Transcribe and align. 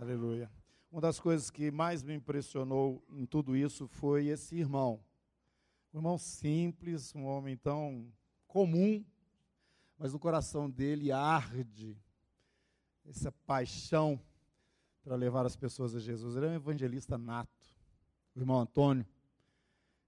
Aleluia. 0.00 0.48
Uma 0.92 1.00
das 1.00 1.18
coisas 1.18 1.50
que 1.50 1.72
mais 1.72 2.04
me 2.04 2.14
impressionou 2.14 3.04
em 3.10 3.26
tudo 3.26 3.56
isso 3.56 3.88
foi 3.88 4.28
esse 4.28 4.54
irmão. 4.54 5.00
Um 5.92 5.98
irmão 5.98 6.16
simples, 6.16 7.12
um 7.16 7.24
homem 7.24 7.56
tão 7.56 8.06
comum, 8.46 9.04
mas 9.98 10.12
no 10.12 10.18
coração 10.20 10.70
dele 10.70 11.10
arde 11.10 12.00
essa 13.04 13.32
paixão 13.44 14.20
para 15.02 15.16
levar 15.16 15.44
as 15.44 15.56
pessoas 15.56 15.96
a 15.96 15.98
Jesus. 15.98 16.36
Ele 16.36 16.46
é 16.46 16.50
um 16.50 16.54
evangelista 16.54 17.18
nato, 17.18 17.66
o 18.36 18.38
irmão 18.38 18.60
Antônio. 18.60 19.04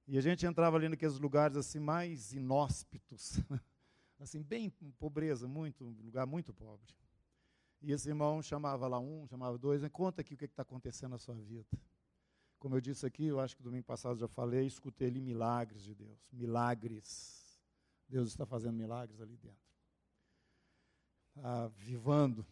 E 0.07 0.17
a 0.17 0.21
gente 0.21 0.47
entrava 0.47 0.77
ali 0.77 0.89
naqueles 0.89 1.19
lugares 1.19 1.57
assim 1.57 1.81
mais 1.81 2.33
inóspitos, 2.33 3.41
assim 4.21 4.41
bem 4.41 4.71
pobreza, 5.01 5.49
muito 5.49 5.85
lugar 5.85 6.29
muito 6.29 6.55
pobre. 6.55 7.00
E 7.83 7.93
esse 7.93 8.09
irmão 8.09 8.43
chamava 8.43 8.87
lá 8.87 8.99
um, 8.99 9.27
chamava 9.27 9.57
dois, 9.57 9.83
conta 9.89 10.21
aqui 10.21 10.35
o 10.35 10.37
que 10.37 10.45
está 10.45 10.63
acontecendo 10.63 11.13
na 11.13 11.19
sua 11.19 11.35
vida. 11.35 11.67
Como 12.59 12.77
eu 12.77 12.81
disse 12.81 13.07
aqui, 13.07 13.25
eu 13.25 13.41
acho 13.41 13.57
que 13.57 13.63
domingo 13.63 13.87
passado 13.87 14.19
já 14.19 14.29
falei, 14.29 14.67
escutei 14.67 15.09
ali 15.09 15.21
milagres 15.21 15.83
de 15.83 15.95
Deus. 15.95 16.19
Milagres. 16.31 17.59
Deus 18.07 18.29
está 18.29 18.45
fazendo 18.45 18.75
milagres 18.75 19.19
ali 19.21 19.37
dentro. 19.39 19.59
Está 21.35 21.69
vivando 21.69 22.47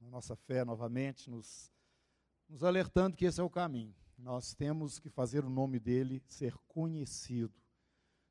a 0.00 0.10
nossa 0.10 0.34
fé 0.34 0.64
novamente, 0.64 1.30
nos, 1.30 1.70
nos 2.48 2.64
alertando 2.64 3.16
que 3.16 3.24
esse 3.24 3.40
é 3.40 3.44
o 3.44 3.50
caminho. 3.50 3.94
Nós 4.18 4.52
temos 4.52 4.98
que 4.98 5.08
fazer 5.08 5.44
o 5.44 5.50
nome 5.50 5.78
dele 5.78 6.20
ser 6.26 6.56
conhecido 6.66 7.54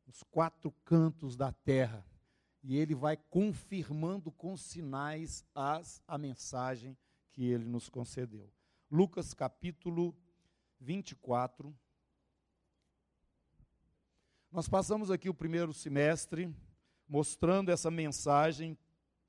nos 0.05 0.23
quatro 0.23 0.71
cantos 0.83 1.37
da 1.37 1.53
terra 1.53 2.05
e 2.63 2.77
ele 2.77 2.93
vai 2.93 3.17
confirmando 3.17 4.31
com 4.31 4.55
sinais 4.55 5.43
as, 5.53 6.01
a 6.07 6.17
mensagem 6.17 6.97
que 7.31 7.45
ele 7.45 7.65
nos 7.65 7.89
concedeu. 7.89 8.51
Lucas 8.89 9.33
capítulo 9.33 10.15
24. 10.79 11.75
Nós 14.51 14.67
passamos 14.67 15.09
aqui 15.09 15.29
o 15.29 15.33
primeiro 15.33 15.73
semestre 15.73 16.53
mostrando 17.07 17.71
essa 17.71 17.89
mensagem 17.89 18.77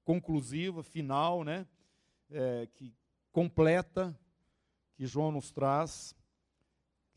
conclusiva, 0.05 0.83
final, 0.83 1.45
né, 1.45 1.67
é, 2.31 2.69
que 2.75 2.95
completa, 3.31 4.17
que 4.95 5.07
João 5.07 5.33
nos 5.33 5.51
traz 5.51 6.15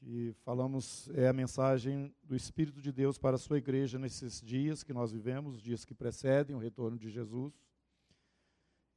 que 0.05 0.35
falamos 0.43 1.09
é 1.15 1.27
a 1.27 1.33
mensagem 1.33 2.13
do 2.23 2.35
Espírito 2.35 2.79
de 2.79 2.91
Deus 2.91 3.17
para 3.17 3.37
a 3.37 3.39
sua 3.39 3.57
igreja 3.57 3.97
nesses 3.97 4.39
dias 4.39 4.83
que 4.83 4.93
nós 4.93 5.11
vivemos, 5.11 5.55
os 5.55 5.61
dias 5.63 5.83
que 5.83 5.95
precedem 5.95 6.55
o 6.55 6.59
retorno 6.59 6.95
de 6.95 7.09
Jesus. 7.09 7.59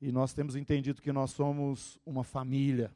E 0.02 0.12
nós 0.12 0.34
temos 0.34 0.54
entendido 0.54 1.00
que 1.00 1.10
nós 1.10 1.30
somos 1.30 1.98
uma 2.04 2.22
família, 2.22 2.92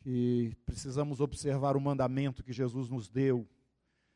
que 0.00 0.56
precisamos 0.66 1.20
observar 1.20 1.76
o 1.76 1.80
mandamento 1.80 2.42
que 2.42 2.52
Jesus 2.52 2.88
nos 2.88 3.08
deu, 3.08 3.46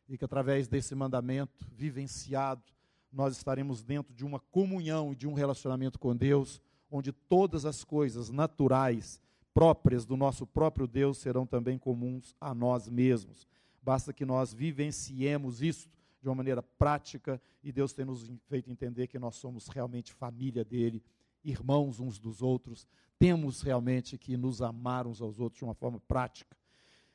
e 0.09 0.19
que 0.19 0.25
através 0.25 0.67
desse 0.67 0.93
mandamento 0.97 1.69
vivenciado, 1.71 2.65
nós 3.13 3.37
estaremos 3.37 3.81
dentro 3.81 4.13
de 4.13 4.25
uma 4.25 4.41
comunhão 4.41 5.13
e 5.13 5.17
de 5.17 5.29
um 5.29 5.35
relacionamento 5.35 6.01
com 6.01 6.17
Deus, 6.17 6.61
onde 6.91 7.13
todas 7.13 7.65
as 7.65 7.85
coisas 7.85 8.29
naturais 8.29 9.23
próprias 9.59 10.07
do 10.07 10.17
nosso 10.17 10.47
próprio 10.47 10.87
Deus 10.87 11.19
serão 11.19 11.45
também 11.45 11.77
comuns 11.77 12.33
a 12.41 12.55
nós 12.55 12.89
mesmos. 12.89 13.45
Basta 13.83 14.13
que 14.13 14.25
nós 14.25 14.55
vivenciemos 14.55 15.61
isso 15.61 15.91
de 16.23 16.29
uma 16.29 16.37
maneira 16.37 16.63
prática 16.63 17.43
e 17.61 17.73
Deus 17.73 17.93
tem 17.93 18.05
nos 18.05 18.31
feito 18.47 18.71
entender 18.71 19.09
que 19.09 19.19
nós 19.19 19.35
somos 19.35 19.67
realmente 19.67 20.13
família 20.13 20.65
dele, 20.65 21.03
irmãos 21.43 21.99
uns 21.99 22.21
dos 22.21 22.41
outros, 22.41 22.87
temos 23.19 23.61
realmente 23.61 24.17
que 24.17 24.37
nos 24.37 24.63
amar 24.63 25.09
uns 25.09 25.21
aos 25.21 25.41
outros 25.41 25.59
de 25.59 25.65
uma 25.65 25.75
forma 25.75 25.99
prática. 26.07 26.57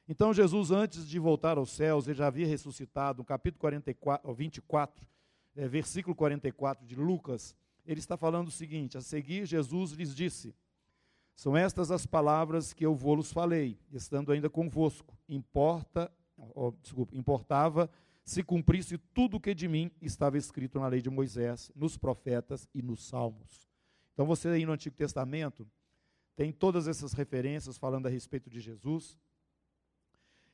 Então, 0.06 0.34
Jesus, 0.34 0.70
antes 0.70 1.08
de 1.08 1.18
voltar 1.20 1.58
aos 1.58 1.72
céus, 1.72 2.10
ele 2.10 2.18
já 2.18 2.28
havia 2.28 2.46
ressuscitado, 2.46 3.20
no 3.20 3.24
capítulo 3.24 3.62
44, 3.62 4.34
24, 4.34 5.08
é, 5.56 5.66
versículo 5.66 6.14
44 6.14 6.86
de 6.86 6.98
Lucas, 6.98 7.56
ele 7.86 8.02
está 8.02 8.18
falando 8.18 8.50
o 8.50 8.52
seguinte: 8.52 8.98
a 8.98 9.02
seguir, 9.02 9.46
Jesus 9.46 9.94
lhes 9.94 10.14
disse 10.14 10.54
são 11.36 11.58
estas 11.58 11.92
as 11.92 12.06
palavras 12.06 12.74
que 12.74 12.86
eu 12.86 12.96
vos 12.96 13.32
falei, 13.32 13.78
estando 13.92 14.32
ainda 14.32 14.50
convosco. 14.50 15.18
Importa, 15.28 16.12
oh, 16.56 16.72
desculpa, 16.82 17.16
importava 17.16 17.90
se 18.26 18.42
cumprisse 18.42 18.98
tudo 19.14 19.38
o 19.38 19.40
que 19.40 19.54
de 19.54 19.68
mim 19.68 19.92
estava 20.02 20.38
escrito 20.38 20.80
na 20.80 20.88
lei 20.88 21.02
de 21.02 21.10
Moisés, 21.10 21.72
nos 21.76 21.98
profetas 21.98 22.68
e 22.74 22.82
nos 22.82 23.06
salmos. 23.06 23.68
Então 24.14 24.26
você 24.26 24.48
aí 24.48 24.66
no 24.66 24.72
Antigo 24.72 24.96
Testamento 24.96 25.68
tem 26.36 26.52
todas 26.52 26.88
essas 26.88 27.14
referências 27.14 27.78
falando 27.78 28.08
a 28.08 28.10
respeito 28.10 28.50
de 28.50 28.60
Jesus. 28.60 29.18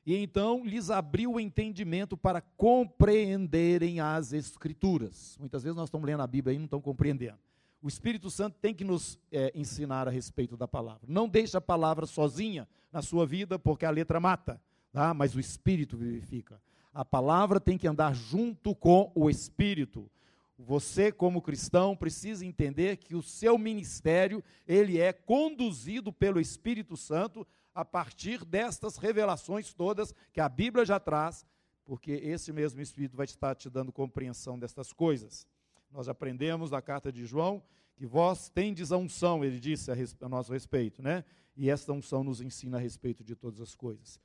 E 0.05 0.15
então 0.15 0.65
lhes 0.65 0.89
abriu 0.89 1.33
o 1.33 1.39
entendimento 1.39 2.17
para 2.17 2.41
compreenderem 2.41 3.99
as 3.99 4.33
Escrituras. 4.33 5.37
Muitas 5.39 5.61
vezes 5.61 5.75
nós 5.75 5.89
estamos 5.89 6.07
lendo 6.07 6.23
a 6.23 6.27
Bíblia 6.27 6.55
e 6.55 6.57
não 6.57 6.65
estamos 6.65 6.83
compreendendo. 6.83 7.37
O 7.81 7.87
Espírito 7.87 8.29
Santo 8.29 8.57
tem 8.59 8.73
que 8.73 8.83
nos 8.83 9.17
é, 9.31 9.51
ensinar 9.55 10.07
a 10.07 10.11
respeito 10.11 10.57
da 10.57 10.67
palavra. 10.67 11.01
Não 11.07 11.29
deixe 11.29 11.55
a 11.55 11.61
palavra 11.61 12.05
sozinha 12.05 12.67
na 12.91 13.01
sua 13.01 13.25
vida, 13.25 13.57
porque 13.57 13.85
a 13.85 13.89
letra 13.89 14.19
mata, 14.19 14.61
tá? 14.91 15.13
mas 15.13 15.33
o 15.33 15.39
Espírito 15.39 15.97
vivifica. 15.97 16.61
A 16.93 17.05
palavra 17.05 17.59
tem 17.59 17.77
que 17.77 17.87
andar 17.87 18.13
junto 18.13 18.75
com 18.75 19.11
o 19.15 19.29
Espírito. 19.29 20.09
Você, 20.57 21.09
como 21.09 21.41
cristão, 21.41 21.95
precisa 21.95 22.45
entender 22.45 22.97
que 22.97 23.15
o 23.15 23.21
seu 23.21 23.57
ministério 23.57 24.43
ele 24.67 24.99
é 24.99 25.13
conduzido 25.13 26.11
pelo 26.11 26.41
Espírito 26.41 26.97
Santo 26.97 27.47
a 27.73 27.85
partir 27.85 28.43
destas 28.43 28.97
revelações 28.97 29.73
todas 29.73 30.13
que 30.33 30.41
a 30.41 30.49
Bíblia 30.49 30.83
já 30.83 30.99
traz, 30.99 31.45
porque 31.85 32.11
esse 32.11 32.51
mesmo 32.51 32.81
Espírito 32.81 33.15
vai 33.15 33.25
estar 33.25 33.55
te 33.55 33.69
dando 33.69 33.93
compreensão 33.93 34.59
destas 34.59 34.91
coisas. 34.91 35.47
Nós 35.91 36.07
aprendemos 36.07 36.71
na 36.71 36.81
carta 36.81 37.11
de 37.11 37.25
João 37.25 37.63
que 37.95 38.05
vós 38.05 38.49
tendes 38.49 38.91
a 38.91 38.97
unção, 38.97 39.43
ele 39.43 39.59
disse 39.59 39.91
a, 39.91 39.95
a 40.21 40.29
nosso 40.29 40.53
respeito, 40.53 41.01
né? 41.01 41.25
E 41.55 41.69
esta 41.69 41.91
unção 41.91 42.23
nos 42.23 42.39
ensina 42.39 42.77
a 42.77 42.79
respeito 42.79 43.23
de 43.23 43.35
todas 43.35 43.59
as 43.59 43.75
coisas. 43.75 44.19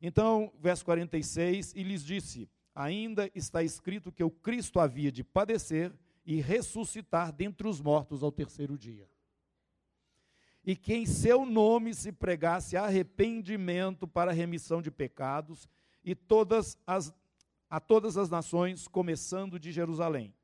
Então, 0.00 0.52
verso 0.58 0.84
46, 0.84 1.74
e 1.76 1.84
lhes 1.84 2.04
disse: 2.04 2.50
Ainda 2.74 3.30
está 3.34 3.62
escrito 3.62 4.10
que 4.10 4.24
o 4.24 4.30
Cristo 4.30 4.80
havia 4.80 5.12
de 5.12 5.22
padecer 5.22 5.92
e 6.26 6.40
ressuscitar 6.40 7.32
dentre 7.32 7.68
os 7.68 7.80
mortos 7.80 8.22
ao 8.22 8.32
terceiro 8.32 8.76
dia. 8.76 9.08
E 10.64 10.74
que 10.74 10.94
em 10.94 11.06
seu 11.06 11.44
nome 11.44 11.94
se 11.94 12.10
pregasse 12.10 12.76
arrependimento 12.76 14.08
para 14.08 14.32
remissão 14.32 14.82
de 14.82 14.90
pecados 14.90 15.68
e 16.04 16.14
todas 16.14 16.78
as, 16.84 17.14
a 17.70 17.78
todas 17.78 18.16
as 18.16 18.28
nações, 18.28 18.88
começando 18.88 19.58
de 19.58 19.70
Jerusalém. 19.70 20.34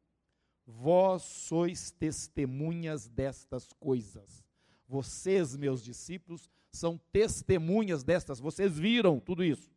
Vós 0.71 1.23
sois 1.23 1.91
testemunhas 1.91 3.09
destas 3.09 3.73
coisas. 3.81 4.45
Vocês, 4.87 5.57
meus 5.57 5.83
discípulos, 5.83 6.51
são 6.71 7.01
testemunhas 7.11 8.05
destas. 8.05 8.39
Vocês 8.39 8.79
viram 8.79 9.19
tudo 9.19 9.43
isso. 9.43 9.71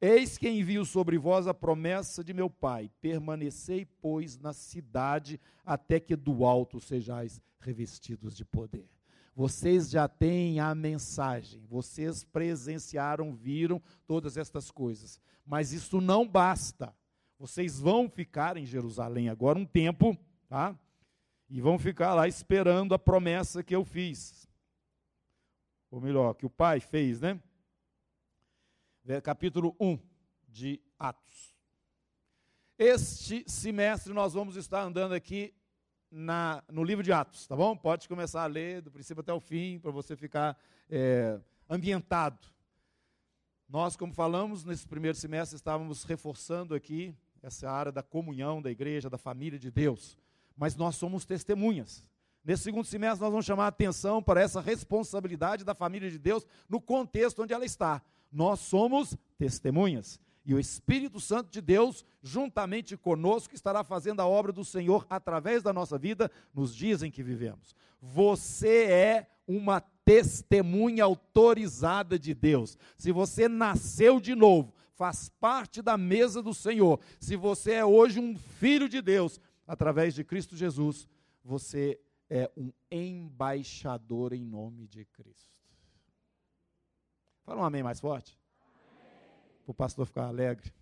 Eis 0.00 0.38
que 0.38 0.48
envio 0.48 0.86
sobre 0.86 1.18
vós 1.18 1.46
a 1.46 1.52
promessa 1.52 2.24
de 2.24 2.32
meu 2.32 2.48
Pai. 2.48 2.90
Permanecei, 3.02 3.84
pois, 4.00 4.38
na 4.38 4.54
cidade, 4.54 5.38
até 5.62 6.00
que 6.00 6.16
do 6.16 6.46
alto 6.46 6.80
sejais 6.80 7.38
revestidos 7.60 8.34
de 8.34 8.46
poder. 8.46 8.88
Vocês 9.36 9.90
já 9.90 10.08
têm 10.08 10.58
a 10.58 10.74
mensagem, 10.74 11.66
vocês 11.66 12.24
presenciaram, 12.24 13.34
viram 13.34 13.82
todas 14.06 14.38
estas 14.38 14.70
coisas. 14.70 15.20
Mas 15.44 15.72
isso 15.72 16.00
não 16.00 16.26
basta. 16.26 16.94
Vocês 17.38 17.80
vão 17.80 18.08
ficar 18.08 18.56
em 18.56 18.64
Jerusalém 18.64 19.28
agora 19.28 19.58
um 19.58 19.66
tempo, 19.66 20.16
tá? 20.48 20.78
E 21.48 21.60
vão 21.60 21.78
ficar 21.78 22.14
lá 22.14 22.28
esperando 22.28 22.94
a 22.94 22.98
promessa 22.98 23.62
que 23.62 23.74
eu 23.74 23.84
fiz. 23.84 24.48
Ou 25.90 26.00
melhor, 26.00 26.34
que 26.34 26.46
o 26.46 26.50
Pai 26.50 26.80
fez, 26.80 27.20
né? 27.20 27.40
Capítulo 29.22 29.76
1 29.78 29.98
de 30.48 30.80
Atos. 30.98 31.54
Este 32.78 33.44
semestre 33.46 34.12
nós 34.12 34.32
vamos 34.32 34.56
estar 34.56 34.82
andando 34.82 35.12
aqui 35.12 35.54
na, 36.10 36.62
no 36.70 36.82
livro 36.82 37.02
de 37.02 37.12
Atos, 37.12 37.46
tá 37.46 37.56
bom? 37.56 37.76
Pode 37.76 38.08
começar 38.08 38.42
a 38.42 38.46
ler 38.46 38.80
do 38.80 38.90
princípio 38.90 39.20
até 39.20 39.32
o 39.32 39.40
fim, 39.40 39.78
para 39.78 39.90
você 39.90 40.16
ficar 40.16 40.56
é, 40.88 41.38
ambientado. 41.68 42.48
Nós, 43.68 43.96
como 43.96 44.12
falamos, 44.12 44.64
nesse 44.64 44.86
primeiro 44.86 45.18
semestre 45.18 45.56
estávamos 45.56 46.04
reforçando 46.04 46.74
aqui 46.74 47.16
essa 47.44 47.70
área 47.70 47.92
da 47.92 48.02
comunhão 48.02 48.62
da 48.62 48.70
igreja, 48.70 49.10
da 49.10 49.18
família 49.18 49.58
de 49.58 49.70
Deus. 49.70 50.16
Mas 50.56 50.74
nós 50.74 50.96
somos 50.96 51.26
testemunhas. 51.26 52.04
Nesse 52.42 52.62
segundo 52.64 52.86
semestre, 52.86 53.20
nós 53.20 53.30
vamos 53.30 53.46
chamar 53.46 53.64
a 53.64 53.68
atenção 53.68 54.22
para 54.22 54.40
essa 54.40 54.60
responsabilidade 54.60 55.64
da 55.64 55.74
família 55.74 56.10
de 56.10 56.18
Deus 56.18 56.46
no 56.68 56.80
contexto 56.80 57.42
onde 57.42 57.52
ela 57.52 57.64
está. 57.64 58.02
Nós 58.32 58.60
somos 58.60 59.16
testemunhas. 59.38 60.18
E 60.44 60.54
o 60.54 60.58
Espírito 60.58 61.20
Santo 61.20 61.50
de 61.50 61.60
Deus, 61.60 62.04
juntamente 62.22 62.96
conosco, 62.96 63.54
estará 63.54 63.82
fazendo 63.84 64.20
a 64.20 64.26
obra 64.26 64.52
do 64.52 64.64
Senhor 64.64 65.06
através 65.08 65.62
da 65.62 65.72
nossa 65.72 65.98
vida 65.98 66.30
nos 66.54 66.74
dias 66.74 67.02
em 67.02 67.10
que 67.10 67.22
vivemos. 67.22 67.74
Você 68.00 68.84
é 68.84 69.26
uma 69.46 69.80
testemunha 69.80 71.04
autorizada 71.04 72.18
de 72.18 72.34
Deus. 72.34 72.78
Se 72.96 73.10
você 73.10 73.48
nasceu 73.48 74.20
de 74.20 74.34
novo, 74.34 74.73
faz 74.94 75.28
parte 75.28 75.82
da 75.82 75.96
mesa 75.96 76.42
do 76.42 76.54
Senhor. 76.54 77.00
Se 77.20 77.36
você 77.36 77.72
é 77.72 77.84
hoje 77.84 78.20
um 78.20 78.36
filho 78.36 78.88
de 78.88 79.02
Deus, 79.02 79.40
através 79.66 80.14
de 80.14 80.24
Cristo 80.24 80.56
Jesus, 80.56 81.08
você 81.42 82.00
é 82.30 82.50
um 82.56 82.72
embaixador 82.90 84.32
em 84.32 84.44
nome 84.44 84.86
de 84.86 85.04
Cristo. 85.04 85.52
Fala 87.44 87.60
um 87.60 87.64
amém 87.64 87.82
mais 87.82 88.00
forte. 88.00 88.38
Para 89.64 89.70
o 89.70 89.74
pastor 89.74 90.06
ficar 90.06 90.26
alegre. 90.26 90.72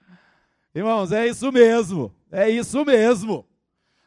Irmãos, 0.74 1.12
é 1.12 1.26
isso 1.26 1.52
mesmo. 1.52 2.14
É 2.30 2.48
isso 2.48 2.84
mesmo. 2.84 3.46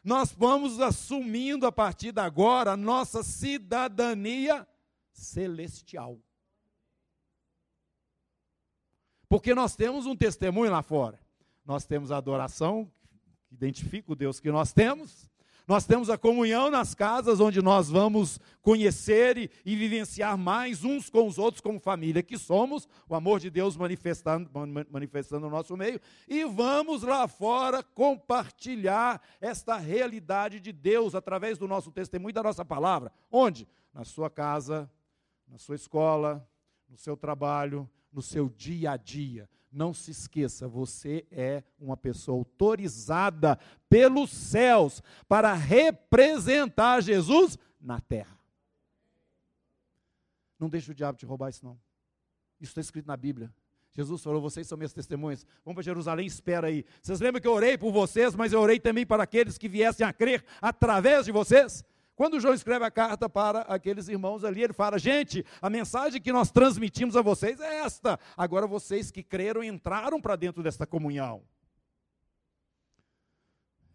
Nós 0.02 0.32
vamos 0.32 0.80
assumindo 0.80 1.66
a 1.66 1.72
partir 1.72 2.12
de 2.12 2.20
agora 2.20 2.72
a 2.72 2.76
nossa 2.76 3.22
cidadania 3.22 4.66
celestial. 5.12 6.18
Porque 9.34 9.52
nós 9.52 9.74
temos 9.74 10.06
um 10.06 10.14
testemunho 10.14 10.70
lá 10.70 10.80
fora. 10.80 11.18
Nós 11.66 11.84
temos 11.84 12.12
a 12.12 12.16
adoração, 12.18 12.88
que 13.48 13.56
identifica 13.56 14.12
o 14.12 14.14
Deus 14.14 14.38
que 14.38 14.48
nós 14.48 14.72
temos. 14.72 15.28
Nós 15.66 15.84
temos 15.84 16.08
a 16.08 16.16
comunhão 16.16 16.70
nas 16.70 16.94
casas, 16.94 17.40
onde 17.40 17.60
nós 17.60 17.90
vamos 17.90 18.38
conhecer 18.62 19.36
e, 19.36 19.50
e, 19.66 19.74
vivenciar 19.74 20.38
mais 20.38 20.84
uns 20.84 21.10
com 21.10 21.26
os 21.26 21.36
outros, 21.36 21.60
como 21.60 21.80
família 21.80 22.22
que 22.22 22.38
somos, 22.38 22.88
o 23.08 23.14
amor 23.16 23.40
de 23.40 23.50
Deus 23.50 23.76
manifestando, 23.76 24.48
manifestando 24.88 25.46
no 25.46 25.50
nosso 25.50 25.76
meio, 25.76 26.00
e 26.28 26.44
vamos 26.44 27.02
lá 27.02 27.26
fora 27.26 27.82
compartilhar 27.82 29.20
esta 29.40 29.76
realidade 29.76 30.60
de 30.60 30.70
Deus 30.70 31.12
através 31.12 31.58
do 31.58 31.66
nosso 31.66 31.90
testemunho 31.90 32.30
e 32.30 32.34
da 32.34 32.42
nossa 32.44 32.64
palavra. 32.64 33.10
Onde? 33.32 33.66
Na 33.92 34.04
sua 34.04 34.30
casa, 34.30 34.88
na 35.48 35.58
sua 35.58 35.74
escola, 35.74 36.48
no 36.88 36.96
seu 36.96 37.16
trabalho, 37.16 37.90
no 38.14 38.22
seu 38.22 38.48
dia 38.48 38.92
a 38.92 38.96
dia. 38.96 39.48
Não 39.70 39.92
se 39.92 40.12
esqueça, 40.12 40.68
você 40.68 41.26
é 41.32 41.64
uma 41.80 41.96
pessoa 41.96 42.38
autorizada 42.38 43.58
pelos 43.88 44.30
céus 44.30 45.02
para 45.26 45.52
representar 45.52 47.02
Jesus 47.02 47.58
na 47.80 48.00
terra. 48.00 48.38
Não 50.58 50.68
deixe 50.68 50.92
o 50.92 50.94
diabo 50.94 51.18
te 51.18 51.26
roubar 51.26 51.50
isso, 51.50 51.64
não. 51.64 51.78
Isso 52.60 52.70
está 52.70 52.80
escrito 52.80 53.06
na 53.06 53.16
Bíblia. 53.16 53.52
Jesus 53.92 54.22
falou: 54.22 54.40
vocês 54.40 54.66
são 54.66 54.78
minhas 54.78 54.92
testemunhas. 54.92 55.44
Vamos 55.64 55.74
para 55.74 55.82
Jerusalém, 55.82 56.26
espera 56.26 56.68
aí. 56.68 56.84
Vocês 57.02 57.20
lembram 57.20 57.40
que 57.40 57.48
eu 57.48 57.52
orei 57.52 57.76
por 57.76 57.92
vocês, 57.92 58.34
mas 58.34 58.52
eu 58.52 58.60
orei 58.60 58.78
também 58.78 59.04
para 59.04 59.24
aqueles 59.24 59.58
que 59.58 59.68
viessem 59.68 60.06
a 60.06 60.12
crer 60.12 60.44
através 60.62 61.26
de 61.26 61.32
vocês? 61.32 61.84
Quando 62.16 62.38
João 62.38 62.54
escreve 62.54 62.84
a 62.84 62.90
carta 62.90 63.28
para 63.28 63.60
aqueles 63.62 64.08
irmãos 64.08 64.44
ali, 64.44 64.62
ele 64.62 64.72
fala: 64.72 64.98
gente, 64.98 65.44
a 65.60 65.68
mensagem 65.68 66.20
que 66.20 66.32
nós 66.32 66.50
transmitimos 66.50 67.16
a 67.16 67.22
vocês 67.22 67.60
é 67.60 67.80
esta. 67.80 68.18
Agora 68.36 68.66
vocês 68.66 69.10
que 69.10 69.22
creram 69.22 69.64
entraram 69.64 70.20
para 70.20 70.36
dentro 70.36 70.62
desta 70.62 70.86
comunhão. 70.86 71.42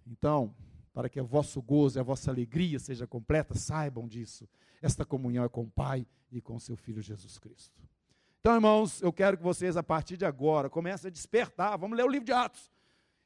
Então, 0.06 0.54
para 0.94 1.07
que 1.07 1.21
o 1.21 1.25
vosso 1.25 1.62
gozo 1.62 1.98
e 1.98 2.01
a 2.01 2.04
vossa 2.04 2.30
alegria 2.30 2.80
seja 2.80 3.07
completa, 3.07 3.56
saibam 3.56 4.07
disso. 4.07 4.50
Esta 4.81 5.06
comunhão 5.06 5.45
é 5.45 5.50
com 5.50 5.62
o 5.62 5.69
Pai 5.69 6.06
e 6.31 6.42
com 6.42 6.60
seu 6.60 6.75
Filho 6.75 7.01
Jesus 7.01 7.38
Cristo. 7.38 7.80
Então, 8.39 8.56
irmãos, 8.56 9.01
eu 9.01 9.12
quero 9.12 9.38
que 9.38 9.44
vocês, 9.44 9.77
a 9.77 9.83
partir 9.83 10.18
de 10.18 10.25
agora, 10.25 10.69
comecem 10.69 11.10
a 11.10 11.12
despertar. 11.12 11.77
Vamos 11.77 11.98
ler 11.98 12.04
o 12.04 12.10
livro 12.10 12.25
de 12.25 12.31
Atos. 12.31 12.72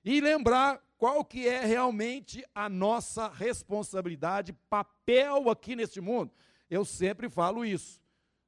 E 0.04 0.19
lembrar 0.19 0.81
qual 1.04 1.26
que 1.26 1.50
é 1.50 1.66
realmente 1.66 2.46
a 2.56 2.70
nossa 2.70 3.28
responsabilidade, 3.28 4.54
papel 4.70 5.50
aqui 5.50 5.76
neste 5.76 6.00
mundo. 6.00 6.32
Eu 6.70 6.86
sempre 6.86 7.30
falo 7.30 7.66
isso. 7.66 8.02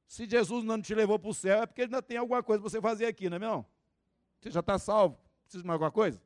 Se 0.06 0.26
Jesus 0.26 0.64
não 0.64 0.80
te 0.80 0.94
levou 0.94 1.18
para 1.18 1.28
o 1.28 1.34
céu, 1.34 1.60
é 1.60 1.66
porque 1.66 1.82
ainda 1.82 2.00
tem 2.00 2.16
alguma 2.16 2.42
coisa 2.42 2.62
para 2.62 2.70
você 2.70 2.80
fazer 2.80 3.04
aqui, 3.04 3.28
não 3.28 3.36
é 3.36 3.40
mesmo? 3.40 3.66
Você 4.40 4.50
já 4.50 4.60
está 4.60 4.78
salvo? 4.78 5.18
Precisa 5.42 5.62
de 5.62 5.66
mais 5.66 5.74
alguma 5.74 5.90
coisa? 5.90 6.18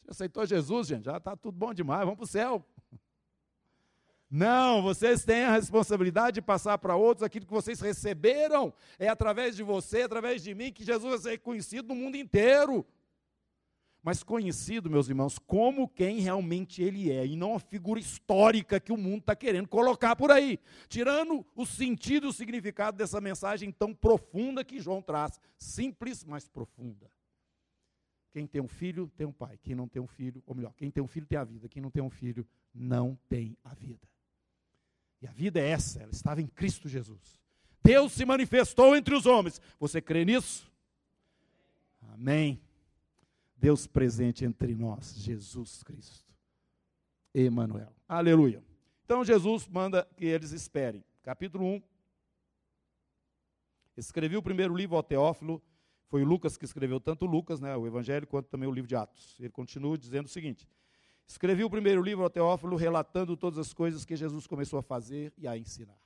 Você 0.00 0.10
aceitou 0.10 0.44
Jesus, 0.44 0.88
gente? 0.88 1.04
Já 1.04 1.18
está 1.18 1.36
tudo 1.36 1.56
bom 1.56 1.72
demais, 1.72 2.00
vamos 2.00 2.16
para 2.16 2.24
o 2.24 2.26
céu. 2.26 2.66
Não, 4.28 4.82
vocês 4.82 5.24
têm 5.24 5.44
a 5.44 5.52
responsabilidade 5.52 6.34
de 6.34 6.42
passar 6.42 6.76
para 6.76 6.96
outros 6.96 7.22
aquilo 7.22 7.46
que 7.46 7.52
vocês 7.52 7.78
receberam. 7.78 8.74
É 8.98 9.06
através 9.06 9.54
de 9.54 9.62
você, 9.62 10.02
através 10.02 10.42
de 10.42 10.52
mim, 10.56 10.72
que 10.72 10.84
Jesus 10.84 11.08
vai 11.08 11.34
ser 11.34 11.38
conhecido 11.38 11.86
no 11.86 11.94
mundo 11.94 12.16
inteiro 12.16 12.84
mas 14.02 14.22
conhecido, 14.22 14.90
meus 14.90 15.08
irmãos, 15.08 15.38
como 15.38 15.88
quem 15.88 16.18
realmente 16.18 16.82
ele 16.82 17.10
é, 17.10 17.24
e 17.24 17.36
não 17.36 17.54
a 17.54 17.60
figura 17.60 18.00
histórica 18.00 18.80
que 18.80 18.92
o 18.92 18.96
mundo 18.96 19.20
está 19.20 19.36
querendo 19.36 19.68
colocar 19.68 20.16
por 20.16 20.30
aí, 20.30 20.58
tirando 20.88 21.46
o 21.54 21.64
sentido 21.64 22.26
e 22.26 22.30
o 22.30 22.32
significado 22.32 22.96
dessa 22.96 23.20
mensagem 23.20 23.70
tão 23.70 23.94
profunda 23.94 24.64
que 24.64 24.80
João 24.80 25.00
traz, 25.00 25.40
simples, 25.56 26.24
mas 26.24 26.48
profunda. 26.48 27.08
Quem 28.32 28.46
tem 28.46 28.60
um 28.62 28.68
filho, 28.68 29.12
tem 29.16 29.26
um 29.26 29.32
pai. 29.32 29.58
Quem 29.62 29.74
não 29.74 29.86
tem 29.86 30.00
um 30.00 30.06
filho, 30.06 30.42
ou 30.46 30.54
melhor, 30.54 30.72
quem 30.74 30.90
tem 30.90 31.02
um 31.02 31.06
filho 31.06 31.26
tem 31.26 31.38
a 31.38 31.44
vida. 31.44 31.68
Quem 31.68 31.82
não 31.82 31.90
tem 31.90 32.02
um 32.02 32.08
filho, 32.08 32.46
não 32.74 33.16
tem 33.28 33.56
a 33.62 33.74
vida. 33.74 34.08
E 35.20 35.26
a 35.26 35.30
vida 35.30 35.60
é 35.60 35.68
essa, 35.68 36.00
ela 36.00 36.10
estava 36.10 36.40
em 36.40 36.46
Cristo 36.46 36.88
Jesus. 36.88 37.38
Deus 37.84 38.12
se 38.12 38.24
manifestou 38.24 38.96
entre 38.96 39.14
os 39.14 39.26
homens. 39.26 39.60
Você 39.78 40.00
crê 40.00 40.24
nisso? 40.24 40.72
Amém. 42.14 42.60
Deus 43.62 43.86
presente 43.86 44.44
entre 44.44 44.74
nós, 44.74 45.14
Jesus 45.14 45.84
Cristo. 45.84 46.26
Emanuel. 47.32 47.94
Aleluia. 48.08 48.60
Então 49.04 49.24
Jesus 49.24 49.68
manda 49.68 50.04
que 50.16 50.24
eles 50.24 50.50
esperem. 50.50 51.04
Capítulo 51.22 51.64
1. 51.64 51.82
Escrevi 53.96 54.36
o 54.36 54.42
primeiro 54.42 54.74
livro 54.74 54.96
ao 54.96 55.02
Teófilo, 55.02 55.62
foi 56.08 56.24
o 56.24 56.26
Lucas 56.26 56.56
que 56.56 56.64
escreveu 56.64 56.98
tanto 56.98 57.24
Lucas, 57.24 57.60
né, 57.60 57.76
o 57.76 57.86
Evangelho, 57.86 58.26
quanto 58.26 58.48
também 58.48 58.68
o 58.68 58.72
livro 58.72 58.88
de 58.88 58.96
Atos. 58.96 59.36
Ele 59.38 59.48
continua 59.48 59.96
dizendo 59.96 60.26
o 60.26 60.28
seguinte: 60.28 60.68
Escrevi 61.24 61.62
o 61.62 61.70
primeiro 61.70 62.02
livro 62.02 62.24
ao 62.24 62.30
Teófilo, 62.30 62.74
relatando 62.74 63.36
todas 63.36 63.60
as 63.60 63.72
coisas 63.72 64.04
que 64.04 64.16
Jesus 64.16 64.44
começou 64.44 64.80
a 64.80 64.82
fazer 64.82 65.32
e 65.38 65.46
a 65.46 65.56
ensinar. 65.56 66.00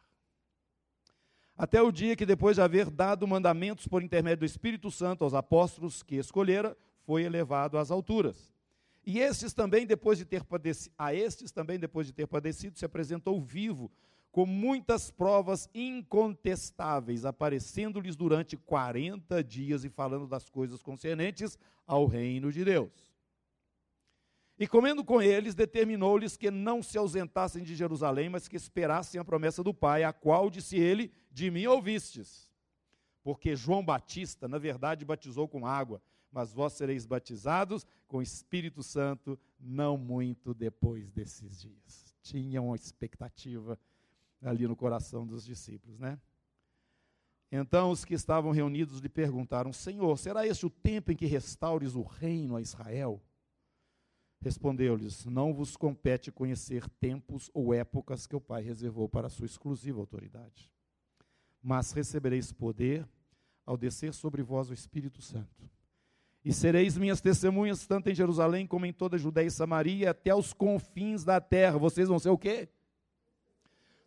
Até 1.57 1.81
o 1.81 1.91
dia 1.91 2.15
que, 2.17 2.27
depois 2.27 2.57
de 2.57 2.61
haver 2.61 2.91
dado 2.91 3.27
mandamentos 3.27 3.89
por 3.89 4.03
intermédio 4.03 4.41
do 4.41 4.45
Espírito 4.45 4.91
Santo 4.91 5.25
aos 5.25 5.33
apóstolos 5.33 6.03
que 6.03 6.17
escolhera, 6.17 6.77
foi 7.07 7.23
elevado 7.23 7.79
às 7.79 7.91
alturas. 7.91 8.53
E 9.05 9.21
estes 9.21 9.55
também, 9.55 9.87
depois 9.87 10.19
de 10.19 10.25
ter 10.25 10.43
padecido, 10.43 10.95
a 10.99 11.15
estes 11.15 11.53
também, 11.53 11.79
depois 11.79 12.09
de 12.09 12.13
ter 12.13 12.27
padecido, 12.27 12.77
se 12.77 12.85
apresentou 12.85 13.41
vivo, 13.41 13.91
com 14.33 14.45
muitas 14.45 15.11
provas 15.11 15.71
incontestáveis, 15.73 17.25
aparecendo-lhes 17.25 18.17
durante 18.17 18.57
40 18.57 19.43
dias 19.43 19.85
e 19.85 19.89
falando 19.89 20.27
das 20.27 20.51
coisas 20.51 20.83
concernentes 20.83 21.57
ao 21.87 22.05
reino 22.07 22.53
de 22.53 22.65
Deus. 22.65 23.17
E 24.59 24.67
comendo 24.67 25.05
com 25.05 25.23
eles, 25.23 25.55
determinou-lhes 25.55 26.37
que 26.37 26.51
não 26.51 26.83
se 26.83 26.99
ausentassem 26.99 27.63
de 27.63 27.77
Jerusalém, 27.77 28.29
mas 28.29 28.49
que 28.49 28.57
esperassem 28.57 29.21
a 29.21 29.25
promessa 29.25 29.63
do 29.63 29.73
Pai, 29.73 30.03
a 30.03 30.13
qual, 30.13 30.51
disse 30.51 30.77
ele, 30.77 31.13
de 31.31 31.51
mim 31.51 31.67
ouvistes. 31.67 32.51
Porque 33.23 33.55
João 33.55 33.85
Batista, 33.85 34.49
na 34.49 34.59
verdade, 34.59 35.05
batizou 35.05 35.47
com 35.47 35.67
água, 35.67 36.03
mas 36.37 36.53
vós 36.53 36.75
sereis 36.75 37.07
batizados 37.07 37.87
com 38.07 38.19
o 38.19 38.23
Espírito 38.23 38.83
Santo 38.83 39.39
não 39.59 39.97
muito 39.97 40.53
depois 40.53 41.11
desses 41.11 41.63
dias. 41.63 42.15
Tinha 42.21 42.61
uma 42.61 42.77
expectativa 42.77 43.81
ali 44.43 44.69
no 44.69 44.77
coração 44.77 45.27
dos 45.27 45.47
discípulos, 45.47 45.99
né? 45.99 46.21
Então 47.51 47.91
os 47.91 48.05
que 48.05 48.13
estavam 48.13 48.51
reunidos 48.51 48.99
lhe 48.99 49.09
perguntaram: 49.09 49.73
Senhor, 49.73 50.15
será 50.19 50.47
este 50.47 50.67
o 50.67 50.71
tempo 50.71 51.11
em 51.11 51.17
que 51.17 51.25
restaures 51.25 51.95
o 51.95 52.03
reino 52.03 52.55
a 52.55 52.61
Israel? 52.61 53.19
Respondeu-lhes: 54.39 55.25
Não 55.25 55.55
vos 55.55 55.75
compete 55.75 56.31
conhecer 56.31 56.87
tempos 57.01 57.51
ou 57.55 57.73
épocas 57.73 58.27
que 58.27 58.37
o 58.37 58.41
Pai 58.43 58.63
reservou 58.63 59.09
para 59.09 59.29
a 59.29 59.31
sua 59.31 59.47
exclusiva 59.47 60.01
autoridade. 60.01 60.71
Mas 61.63 61.93
recebereis 61.93 62.53
poder 62.53 63.09
ao 63.65 63.79
descer 63.79 64.13
sobre 64.13 64.43
vós 64.43 64.69
o 64.69 64.75
Espírito 64.75 65.23
Santo 65.23 65.76
e 66.47 66.53
sereis 66.53 66.97
minhas 66.97 67.21
testemunhas, 67.21 67.89
tanto 67.89 68.09
em 68.09 68.15
Jerusalém 68.15 68.69
como 68.69 68.87
em 68.87 68.93
toda 68.93 69.17
a 69.17 69.19
Judéia 69.19 69.49
e 69.49 69.51
Samaria, 69.51 70.11
até 70.13 70.33
os 70.33 70.53
confins 70.53 71.25
da 71.25 71.41
terra. 71.41 71.77
Vocês 71.77 72.07
vão 72.07 72.21
ser 72.21 72.29
o 72.29 72.39
quê? 72.39 72.69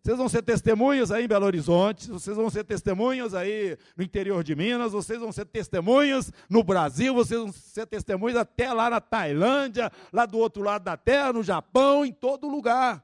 Vocês 0.01 0.17
vão 0.17 0.29
ser 0.29 0.41
testemunhas 0.41 1.11
aí 1.11 1.25
em 1.25 1.27
Belo 1.27 1.45
Horizonte, 1.45 2.09
vocês 2.09 2.37
vão 2.37 2.49
ser 2.49 2.63
testemunhas 2.63 3.33
aí 3.33 3.77
no 3.93 4.05
interior 4.05 4.41
de 4.41 4.55
Minas, 4.55 4.93
vocês 4.93 5.19
vão 5.19 5.33
ser 5.33 5.47
testemunhas 5.47 6.31
no 6.49 6.63
Brasil, 6.63 7.13
vocês 7.13 7.37
vão 7.37 7.51
ser 7.51 7.85
testemunhas 7.85 8.37
até 8.37 8.71
lá 8.71 8.89
na 8.89 9.01
Tailândia, 9.01 9.91
lá 10.13 10.25
do 10.25 10.37
outro 10.37 10.63
lado 10.63 10.85
da 10.85 10.95
terra, 10.95 11.33
no 11.33 11.43
Japão, 11.43 12.05
em 12.05 12.13
todo 12.13 12.47
lugar. 12.47 13.03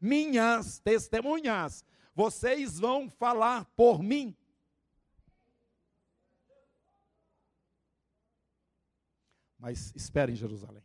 Minhas 0.00 0.80
testemunhas. 0.80 1.84
Vocês 2.12 2.80
vão 2.80 3.08
falar 3.08 3.66
por 3.76 4.02
mim. 4.02 4.34
Mas 9.64 9.94
espere 9.96 10.30
em 10.30 10.36
Jerusalém. 10.36 10.82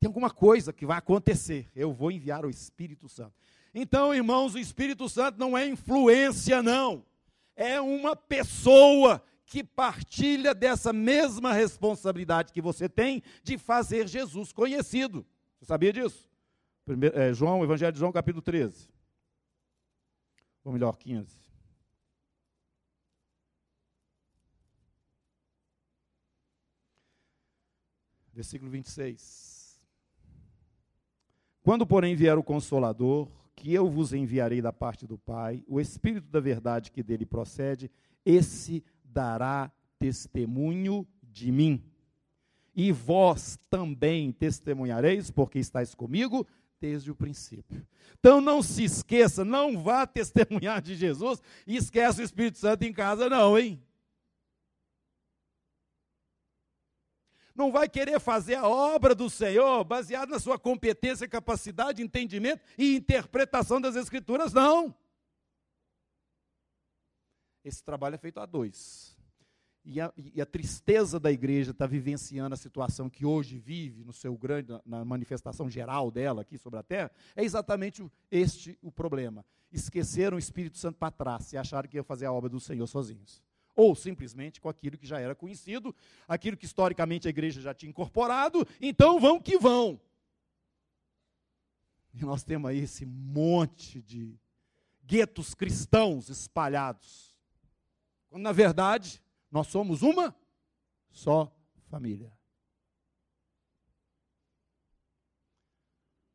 Tem 0.00 0.08
alguma 0.08 0.30
coisa 0.30 0.72
que 0.72 0.86
vai 0.86 0.96
acontecer. 0.96 1.70
Eu 1.76 1.92
vou 1.92 2.10
enviar 2.10 2.46
o 2.46 2.48
Espírito 2.48 3.10
Santo. 3.10 3.34
Então, 3.74 4.14
irmãos, 4.14 4.54
o 4.54 4.58
Espírito 4.58 5.06
Santo 5.06 5.38
não 5.38 5.56
é 5.56 5.66
influência, 5.66 6.62
não. 6.62 7.04
É 7.54 7.78
uma 7.78 8.16
pessoa 8.16 9.22
que 9.44 9.62
partilha 9.62 10.54
dessa 10.54 10.94
mesma 10.94 11.52
responsabilidade 11.52 12.54
que 12.54 12.62
você 12.62 12.88
tem 12.88 13.22
de 13.44 13.58
fazer 13.58 14.08
Jesus 14.08 14.50
conhecido. 14.50 15.26
Você 15.58 15.66
sabia 15.66 15.92
disso? 15.92 16.26
Primeiro, 16.86 17.18
é, 17.18 17.34
João, 17.34 17.62
Evangelho 17.62 17.92
de 17.92 17.98
João, 17.98 18.12
capítulo 18.12 18.40
13. 18.40 18.88
Ou 20.64 20.72
melhor, 20.72 20.96
15. 20.96 21.47
Versículo 28.38 28.70
26. 28.70 29.82
Quando, 31.60 31.84
porém, 31.84 32.14
vier 32.14 32.38
o 32.38 32.42
Consolador, 32.44 33.28
que 33.56 33.74
eu 33.74 33.90
vos 33.90 34.12
enviarei 34.12 34.62
da 34.62 34.72
parte 34.72 35.08
do 35.08 35.18
Pai, 35.18 35.64
o 35.66 35.80
Espírito 35.80 36.28
da 36.28 36.38
verdade 36.38 36.92
que 36.92 37.02
dele 37.02 37.26
procede, 37.26 37.90
esse 38.24 38.84
dará 39.02 39.72
testemunho 39.98 41.04
de 41.20 41.50
mim. 41.50 41.82
E 42.76 42.92
vós 42.92 43.58
também 43.68 44.30
testemunhareis, 44.30 45.32
porque 45.32 45.58
estáis 45.58 45.92
comigo 45.92 46.46
desde 46.80 47.10
o 47.10 47.16
princípio. 47.16 47.84
Então 48.20 48.40
não 48.40 48.62
se 48.62 48.84
esqueça, 48.84 49.44
não 49.44 49.82
vá 49.82 50.06
testemunhar 50.06 50.80
de 50.80 50.94
Jesus 50.94 51.42
e 51.66 51.74
esqueça 51.74 52.20
o 52.20 52.24
Espírito 52.24 52.58
Santo 52.58 52.84
em 52.84 52.92
casa, 52.92 53.28
não, 53.28 53.58
hein? 53.58 53.82
Não 57.58 57.72
vai 57.72 57.88
querer 57.88 58.20
fazer 58.20 58.54
a 58.54 58.68
obra 58.68 59.16
do 59.16 59.28
Senhor 59.28 59.82
baseado 59.82 60.28
na 60.28 60.38
sua 60.38 60.56
competência, 60.56 61.26
capacidade, 61.26 62.00
entendimento 62.00 62.62
e 62.78 62.94
interpretação 62.94 63.80
das 63.80 63.96
Escrituras, 63.96 64.52
não. 64.52 64.94
Esse 67.64 67.82
trabalho 67.82 68.14
é 68.14 68.18
feito 68.18 68.38
a 68.38 68.46
dois. 68.46 69.18
E 69.84 70.00
a, 70.00 70.12
e 70.16 70.40
a 70.40 70.46
tristeza 70.46 71.18
da 71.18 71.32
igreja 71.32 71.72
está 71.72 71.84
vivenciando 71.84 72.54
a 72.54 72.56
situação 72.56 73.10
que 73.10 73.26
hoje 73.26 73.58
vive, 73.58 74.04
no 74.04 74.12
seu 74.12 74.36
grande, 74.36 74.80
na 74.86 75.04
manifestação 75.04 75.68
geral 75.68 76.12
dela 76.12 76.42
aqui 76.42 76.56
sobre 76.56 76.78
a 76.78 76.82
terra, 76.84 77.10
é 77.34 77.42
exatamente 77.42 78.08
este 78.30 78.78
o 78.80 78.92
problema. 78.92 79.44
Esqueceram 79.72 80.36
o 80.36 80.38
Espírito 80.38 80.78
Santo 80.78 80.96
para 80.96 81.10
trás 81.10 81.52
e 81.52 81.56
acharam 81.56 81.88
que 81.88 81.96
ia 81.96 82.04
fazer 82.04 82.26
a 82.26 82.32
obra 82.32 82.48
do 82.48 82.60
Senhor 82.60 82.86
sozinhos. 82.86 83.42
Ou 83.78 83.94
simplesmente 83.94 84.60
com 84.60 84.68
aquilo 84.68 84.98
que 84.98 85.06
já 85.06 85.20
era 85.20 85.34
conhecido, 85.34 85.94
aquilo 86.26 86.56
que 86.56 86.66
historicamente 86.66 87.28
a 87.28 87.30
igreja 87.30 87.60
já 87.60 87.72
tinha 87.72 87.88
incorporado, 87.88 88.66
então 88.80 89.20
vão 89.20 89.40
que 89.40 89.56
vão. 89.56 90.00
E 92.12 92.24
nós 92.24 92.42
temos 92.42 92.68
aí 92.68 92.80
esse 92.80 93.06
monte 93.06 94.02
de 94.02 94.36
guetos 95.06 95.54
cristãos 95.54 96.28
espalhados 96.28 97.28
quando 98.28 98.42
na 98.42 98.52
verdade 98.52 99.22
nós 99.50 99.66
somos 99.68 100.02
uma 100.02 100.34
só 101.10 101.54
família. 101.88 102.36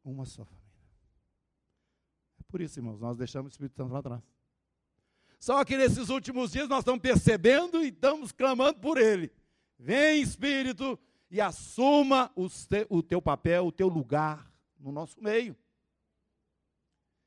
Uma 0.04 0.26
só 0.26 0.44
família. 0.44 0.64
É 2.40 2.44
por 2.44 2.62
isso, 2.62 2.80
irmãos, 2.80 3.00
nós 3.00 3.16
deixamos 3.18 3.52
o 3.52 3.54
Espírito 3.54 3.76
Santo 3.76 3.94
lá 3.94 4.00
atrás. 4.00 4.33
Só 5.44 5.66
que 5.66 5.76
nesses 5.76 6.08
últimos 6.08 6.54
dias 6.54 6.70
nós 6.70 6.80
estamos 6.80 7.02
percebendo 7.02 7.84
e 7.84 7.90
estamos 7.90 8.32
clamando 8.32 8.80
por 8.80 8.98
Ele. 8.98 9.30
Vem, 9.78 10.22
Espírito, 10.22 10.98
e 11.30 11.42
assuma 11.42 12.32
te, 12.70 12.88
o 12.90 13.04
teu 13.04 13.22
papel, 13.22 13.68
o 13.68 13.72
teu 13.72 13.90
lugar 13.90 14.50
no 14.80 14.90
nosso 14.90 15.22
meio. 15.22 15.54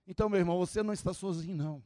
Então, 0.06 0.30
meu 0.30 0.40
irmão, 0.40 0.56
você 0.56 0.82
não 0.82 0.94
está 0.94 1.12
sozinho, 1.12 1.54
não 1.54 1.84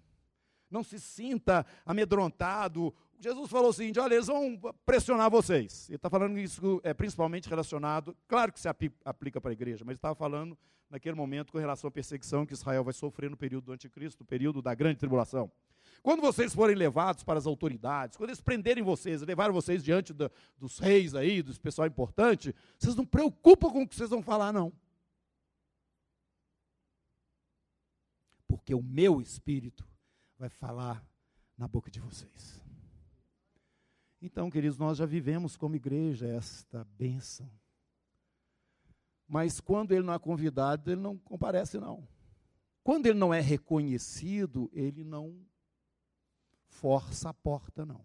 não 0.71 0.85
se 0.85 1.01
sinta 1.01 1.67
amedrontado. 1.85 2.95
Jesus 3.19 3.51
falou 3.51 3.71
o 3.71 3.73
seguinte: 3.73 3.99
olha, 3.99 4.15
eles 4.15 4.29
vão 4.29 4.57
pressionar 4.87 5.29
vocês. 5.29 5.89
Ele 5.89 5.97
está 5.97 6.09
falando 6.09 6.39
isso 6.39 6.81
é, 6.85 6.95
principalmente 6.95 7.49
relacionado, 7.49 8.17
claro 8.29 8.53
que 8.53 8.61
se 8.61 8.69
aplica 9.05 9.41
para 9.41 9.51
a 9.51 9.53
igreja, 9.53 9.85
mas 9.85 9.97
estava 9.97 10.15
falando 10.15 10.57
naquele 10.89 11.17
momento 11.17 11.51
com 11.51 11.59
relação 11.59 11.89
à 11.89 11.91
perseguição 11.91 12.47
que 12.47 12.53
Israel 12.53 12.85
vai 12.85 12.95
sofrer 12.95 13.29
no 13.29 13.37
período 13.37 13.65
do 13.65 13.73
anticristo, 13.73 14.23
no 14.23 14.27
período 14.27 14.63
da 14.63 14.73
grande 14.77 15.01
tribulação. 15.01 15.51
Quando 16.02 16.21
vocês 16.23 16.54
forem 16.54 16.75
levados 16.75 17.23
para 17.23 17.38
as 17.38 17.47
autoridades, 17.47 18.16
quando 18.16 18.30
eles 18.30 18.40
prenderem 18.40 18.83
vocês, 18.83 19.21
levarem 19.23 19.52
vocês 19.52 19.85
diante 19.85 20.12
do, 20.12 20.30
dos 20.59 20.78
reis 20.78 21.14
aí, 21.14 21.42
dos 21.42 21.59
pessoal 21.59 21.87
importante, 21.87 22.54
vocês 22.78 22.97
não 22.97 23.04
preocupam 23.04 23.71
com 23.71 23.83
o 23.83 23.88
que 23.88 23.95
vocês 23.95 24.11
vão 24.11 24.23
falar, 24.23 24.52
não. 24.52 24.73
Porque 28.49 28.75
o 28.75 28.83
meu 28.83 29.21
espírito 29.21 29.87
vai 30.38 30.49
falar 30.49 31.04
na 31.57 31.69
boca 31.69 31.90
de 31.90 32.00
vocês. 32.00 32.61
Então, 34.23 34.50
queridos, 34.50 34.78
nós 34.78 34.97
já 34.97 35.07
vivemos 35.07 35.57
como 35.57 35.76
igreja 35.76 36.26
esta 36.26 36.85
bênção. 36.85 37.50
Mas 39.28 39.61
quando 39.61 39.92
ele 39.92 40.02
não 40.02 40.14
é 40.14 40.19
convidado, 40.19 40.90
ele 40.90 41.00
não 41.00 41.16
comparece, 41.16 41.78
não. 41.78 42.09
Quando 42.83 43.07
ele 43.07 43.19
não 43.19 43.33
é 43.33 43.40
reconhecido, 43.40 44.71
ele 44.73 45.04
não 45.04 45.47
força 46.71 47.29
a 47.31 47.35
porta, 47.35 47.85
não. 47.85 48.05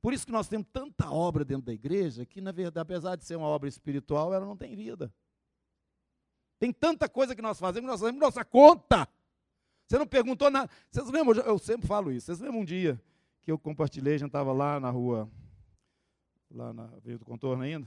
Por 0.00 0.12
isso 0.12 0.24
que 0.24 0.32
nós 0.32 0.48
temos 0.48 0.66
tanta 0.72 1.10
obra 1.10 1.44
dentro 1.44 1.66
da 1.66 1.72
igreja 1.72 2.24
que, 2.24 2.40
na 2.40 2.52
verdade, 2.52 2.82
apesar 2.82 3.16
de 3.16 3.24
ser 3.24 3.36
uma 3.36 3.48
obra 3.48 3.68
espiritual, 3.68 4.32
ela 4.32 4.46
não 4.46 4.56
tem 4.56 4.74
vida. 4.76 5.12
Tem 6.58 6.72
tanta 6.72 7.08
coisa 7.08 7.34
que 7.34 7.42
nós 7.42 7.58
fazemos, 7.58 7.90
nós 7.90 8.00
fazemos 8.00 8.20
nossa 8.20 8.44
conta. 8.44 9.08
Você 9.86 9.98
não 9.98 10.06
perguntou 10.06 10.50
nada. 10.50 10.70
Vocês 10.90 11.10
lembram? 11.10 11.42
Eu 11.42 11.58
sempre 11.58 11.86
falo 11.86 12.10
isso. 12.10 12.26
Vocês 12.26 12.40
lembram 12.40 12.60
um 12.60 12.64
dia 12.64 13.00
que 13.42 13.50
eu 13.50 13.58
compartilhei, 13.58 14.14
a 14.14 14.18
gente 14.18 14.28
estava 14.28 14.52
lá 14.52 14.80
na 14.80 14.90
rua, 14.90 15.30
lá 16.50 16.72
na 16.72 16.84
Avenida 16.84 17.18
do 17.18 17.24
Contorno 17.24 17.62
ainda? 17.62 17.86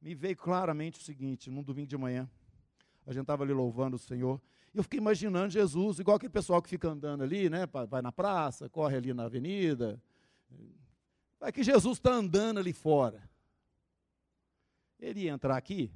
Me 0.00 0.14
veio 0.14 0.36
claramente 0.36 0.98
o 1.00 1.02
seguinte, 1.02 1.50
num 1.50 1.62
domingo 1.62 1.88
de 1.88 1.96
manhã, 1.96 2.28
a 3.06 3.12
gente 3.12 3.22
estava 3.22 3.42
ali 3.42 3.52
louvando 3.52 3.96
o 3.96 3.98
Senhor, 3.98 4.40
eu 4.74 4.82
fiquei 4.82 4.98
imaginando 4.98 5.50
Jesus, 5.50 5.98
igual 5.98 6.16
aquele 6.16 6.32
pessoal 6.32 6.62
que 6.62 6.68
fica 6.68 6.88
andando 6.88 7.22
ali, 7.22 7.50
né? 7.50 7.66
Vai 7.88 8.00
na 8.00 8.12
praça, 8.12 8.68
corre 8.68 8.96
ali 8.96 9.12
na 9.12 9.24
avenida. 9.24 10.02
Vai 11.38 11.52
que 11.52 11.62
Jesus 11.62 11.98
está 11.98 12.12
andando 12.12 12.58
ali 12.58 12.72
fora. 12.72 13.28
Ele 14.98 15.22
ia 15.22 15.32
entrar 15.32 15.56
aqui, 15.56 15.90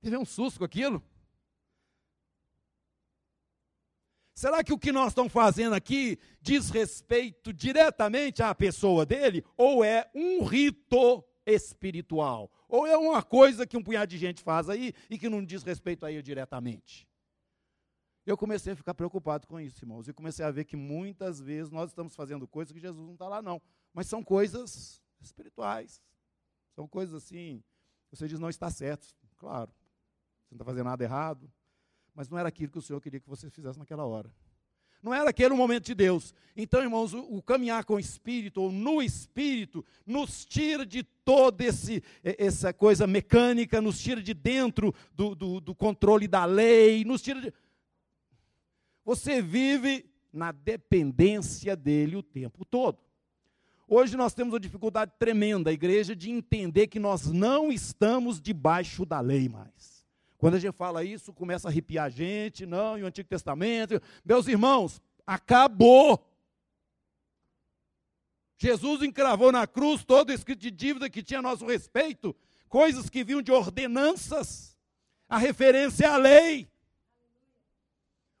Teve 0.00 0.16
um 0.16 0.24
susto 0.24 0.58
com 0.58 0.64
aquilo? 0.64 1.02
Será 4.34 4.64
que 4.64 4.72
o 4.72 4.78
que 4.78 4.90
nós 4.90 5.08
estamos 5.08 5.30
fazendo 5.30 5.74
aqui 5.74 6.18
diz 6.40 6.70
respeito 6.70 7.52
diretamente 7.52 8.42
à 8.42 8.54
pessoa 8.54 9.04
dele? 9.04 9.44
Ou 9.56 9.84
é 9.84 10.10
um 10.14 10.42
rito 10.44 11.22
espiritual? 11.52 12.50
Ou 12.68 12.86
é 12.86 12.96
uma 12.96 13.22
coisa 13.22 13.66
que 13.66 13.76
um 13.76 13.82
punhado 13.82 14.10
de 14.10 14.18
gente 14.18 14.42
faz 14.42 14.68
aí 14.68 14.92
e 15.08 15.18
que 15.18 15.28
não 15.28 15.44
diz 15.44 15.62
respeito 15.62 16.06
a 16.06 16.12
ele 16.12 16.22
diretamente? 16.22 17.08
Eu 18.26 18.36
comecei 18.36 18.72
a 18.72 18.76
ficar 18.76 18.94
preocupado 18.94 19.46
com 19.46 19.58
isso, 19.58 19.82
irmãos, 19.84 20.06
e 20.06 20.12
comecei 20.12 20.44
a 20.44 20.50
ver 20.50 20.64
que 20.64 20.76
muitas 20.76 21.40
vezes 21.40 21.70
nós 21.70 21.90
estamos 21.90 22.14
fazendo 22.14 22.46
coisas 22.46 22.72
que 22.72 22.78
Jesus 22.78 23.04
não 23.04 23.14
está 23.14 23.26
lá, 23.26 23.42
não. 23.42 23.60
Mas 23.92 24.06
são 24.06 24.22
coisas 24.22 25.02
espirituais. 25.20 26.00
São 26.74 26.86
coisas 26.86 27.14
assim. 27.14 27.62
Você 28.10 28.28
diz, 28.28 28.38
não 28.38 28.48
está 28.48 28.70
certo. 28.70 29.08
Claro, 29.36 29.72
você 30.42 30.54
não 30.54 30.56
está 30.56 30.64
fazendo 30.64 30.84
nada 30.84 31.02
errado. 31.02 31.50
Mas 32.14 32.28
não 32.28 32.38
era 32.38 32.48
aquilo 32.48 32.70
que 32.70 32.78
o 32.78 32.82
Senhor 32.82 33.00
queria 33.00 33.20
que 33.20 33.28
você 33.28 33.48
fizesse 33.48 33.78
naquela 33.78 34.04
hora. 34.04 34.32
Não 35.02 35.14
era 35.14 35.30
aquele 35.30 35.54
o 35.54 35.56
momento 35.56 35.86
de 35.86 35.94
Deus. 35.94 36.34
Então, 36.54 36.82
irmãos, 36.82 37.14
o, 37.14 37.20
o, 37.36 37.42
caminhar 37.42 37.84
com 37.84 37.94
o 37.94 38.00
Espírito, 38.00 38.62
ou 38.62 38.72
no 38.72 39.00
Espírito, 39.00 39.84
nos 40.06 40.44
tira 40.44 40.84
de 40.84 41.02
toda 41.02 41.64
essa 42.22 42.72
coisa 42.72 43.06
mecânica, 43.06 43.80
nos 43.80 44.00
tira 44.00 44.22
de 44.22 44.34
dentro 44.34 44.94
do, 45.14 45.34
do, 45.34 45.60
do 45.60 45.74
controle 45.74 46.28
da 46.28 46.44
lei, 46.44 47.04
nos 47.04 47.22
tira 47.22 47.40
de. 47.40 47.52
Você 49.04 49.40
vive 49.40 50.04
na 50.32 50.52
dependência 50.52 51.74
dele 51.74 52.16
o 52.16 52.22
tempo 52.22 52.64
todo. 52.64 52.98
Hoje 53.88 54.16
nós 54.16 54.34
temos 54.34 54.52
uma 54.52 54.60
dificuldade 54.60 55.12
tremenda, 55.18 55.70
a 55.70 55.72
igreja, 55.72 56.14
de 56.14 56.30
entender 56.30 56.86
que 56.86 57.00
nós 57.00 57.26
não 57.26 57.72
estamos 57.72 58.40
debaixo 58.40 59.04
da 59.04 59.18
lei 59.18 59.48
mais. 59.48 59.99
Quando 60.40 60.54
a 60.54 60.58
gente 60.58 60.74
fala 60.74 61.04
isso, 61.04 61.34
começa 61.34 61.68
a 61.68 61.70
arrepiar 61.70 62.06
a 62.06 62.08
gente, 62.08 62.64
não, 62.64 62.96
e 62.96 63.02
o 63.02 63.06
Antigo 63.06 63.28
Testamento. 63.28 64.00
Meus 64.24 64.48
irmãos, 64.48 64.98
acabou. 65.26 66.26
Jesus 68.56 69.02
encravou 69.02 69.52
na 69.52 69.66
cruz 69.66 70.02
todo 70.02 70.32
escrito 70.32 70.60
de 70.60 70.70
dívida 70.70 71.10
que 71.10 71.22
tinha 71.22 71.40
a 71.40 71.42
nosso 71.42 71.66
respeito, 71.66 72.34
coisas 72.70 73.10
que 73.10 73.22
vinham 73.22 73.42
de 73.42 73.52
ordenanças. 73.52 74.74
A 75.28 75.36
referência 75.36 76.10
a 76.10 76.16
lei. 76.16 76.66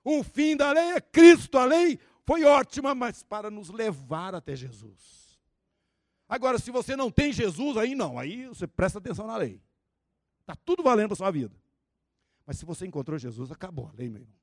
O 0.02 0.22
fim 0.22 0.56
da 0.56 0.72
lei 0.72 0.92
é 0.92 1.02
Cristo. 1.02 1.58
A 1.58 1.66
lei 1.66 2.00
foi 2.24 2.44
ótima, 2.44 2.94
mas 2.94 3.22
para 3.22 3.50
nos 3.50 3.68
levar 3.68 4.34
até 4.34 4.56
Jesus. 4.56 5.38
Agora, 6.26 6.58
se 6.58 6.70
você 6.70 6.96
não 6.96 7.10
tem 7.10 7.30
Jesus, 7.30 7.76
aí 7.76 7.94
não, 7.94 8.18
aí 8.18 8.46
você 8.46 8.66
presta 8.66 8.98
atenção 8.98 9.26
na 9.26 9.36
lei. 9.36 9.60
Está 10.40 10.56
tudo 10.64 10.82
valendo 10.82 11.08
para 11.08 11.14
a 11.14 11.18
sua 11.18 11.30
vida. 11.30 11.54
Mas 12.50 12.58
se 12.58 12.64
você 12.64 12.84
encontrou 12.84 13.16
Jesus, 13.16 13.52
acabou 13.52 13.86
a 13.86 13.92
lei, 13.92 14.10
meu 14.10 14.22
irmão. 14.22 14.36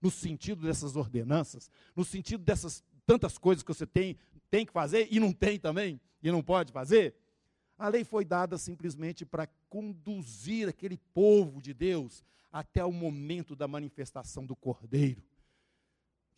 No 0.00 0.10
sentido 0.10 0.62
dessas 0.62 0.96
ordenanças, 0.96 1.70
no 1.94 2.02
sentido 2.02 2.42
dessas 2.42 2.82
tantas 3.04 3.36
coisas 3.36 3.62
que 3.62 3.68
você 3.68 3.86
tem, 3.86 4.16
tem 4.50 4.64
que 4.64 4.72
fazer 4.72 5.08
e 5.10 5.20
não 5.20 5.30
tem 5.30 5.58
também, 5.58 6.00
e 6.22 6.32
não 6.32 6.42
pode 6.42 6.72
fazer. 6.72 7.14
A 7.76 7.86
lei 7.88 8.02
foi 8.02 8.24
dada 8.24 8.56
simplesmente 8.56 9.26
para 9.26 9.46
conduzir 9.68 10.70
aquele 10.70 10.96
povo 11.12 11.60
de 11.60 11.74
Deus 11.74 12.24
até 12.50 12.82
o 12.82 12.90
momento 12.90 13.54
da 13.54 13.68
manifestação 13.68 14.46
do 14.46 14.56
Cordeiro, 14.56 15.22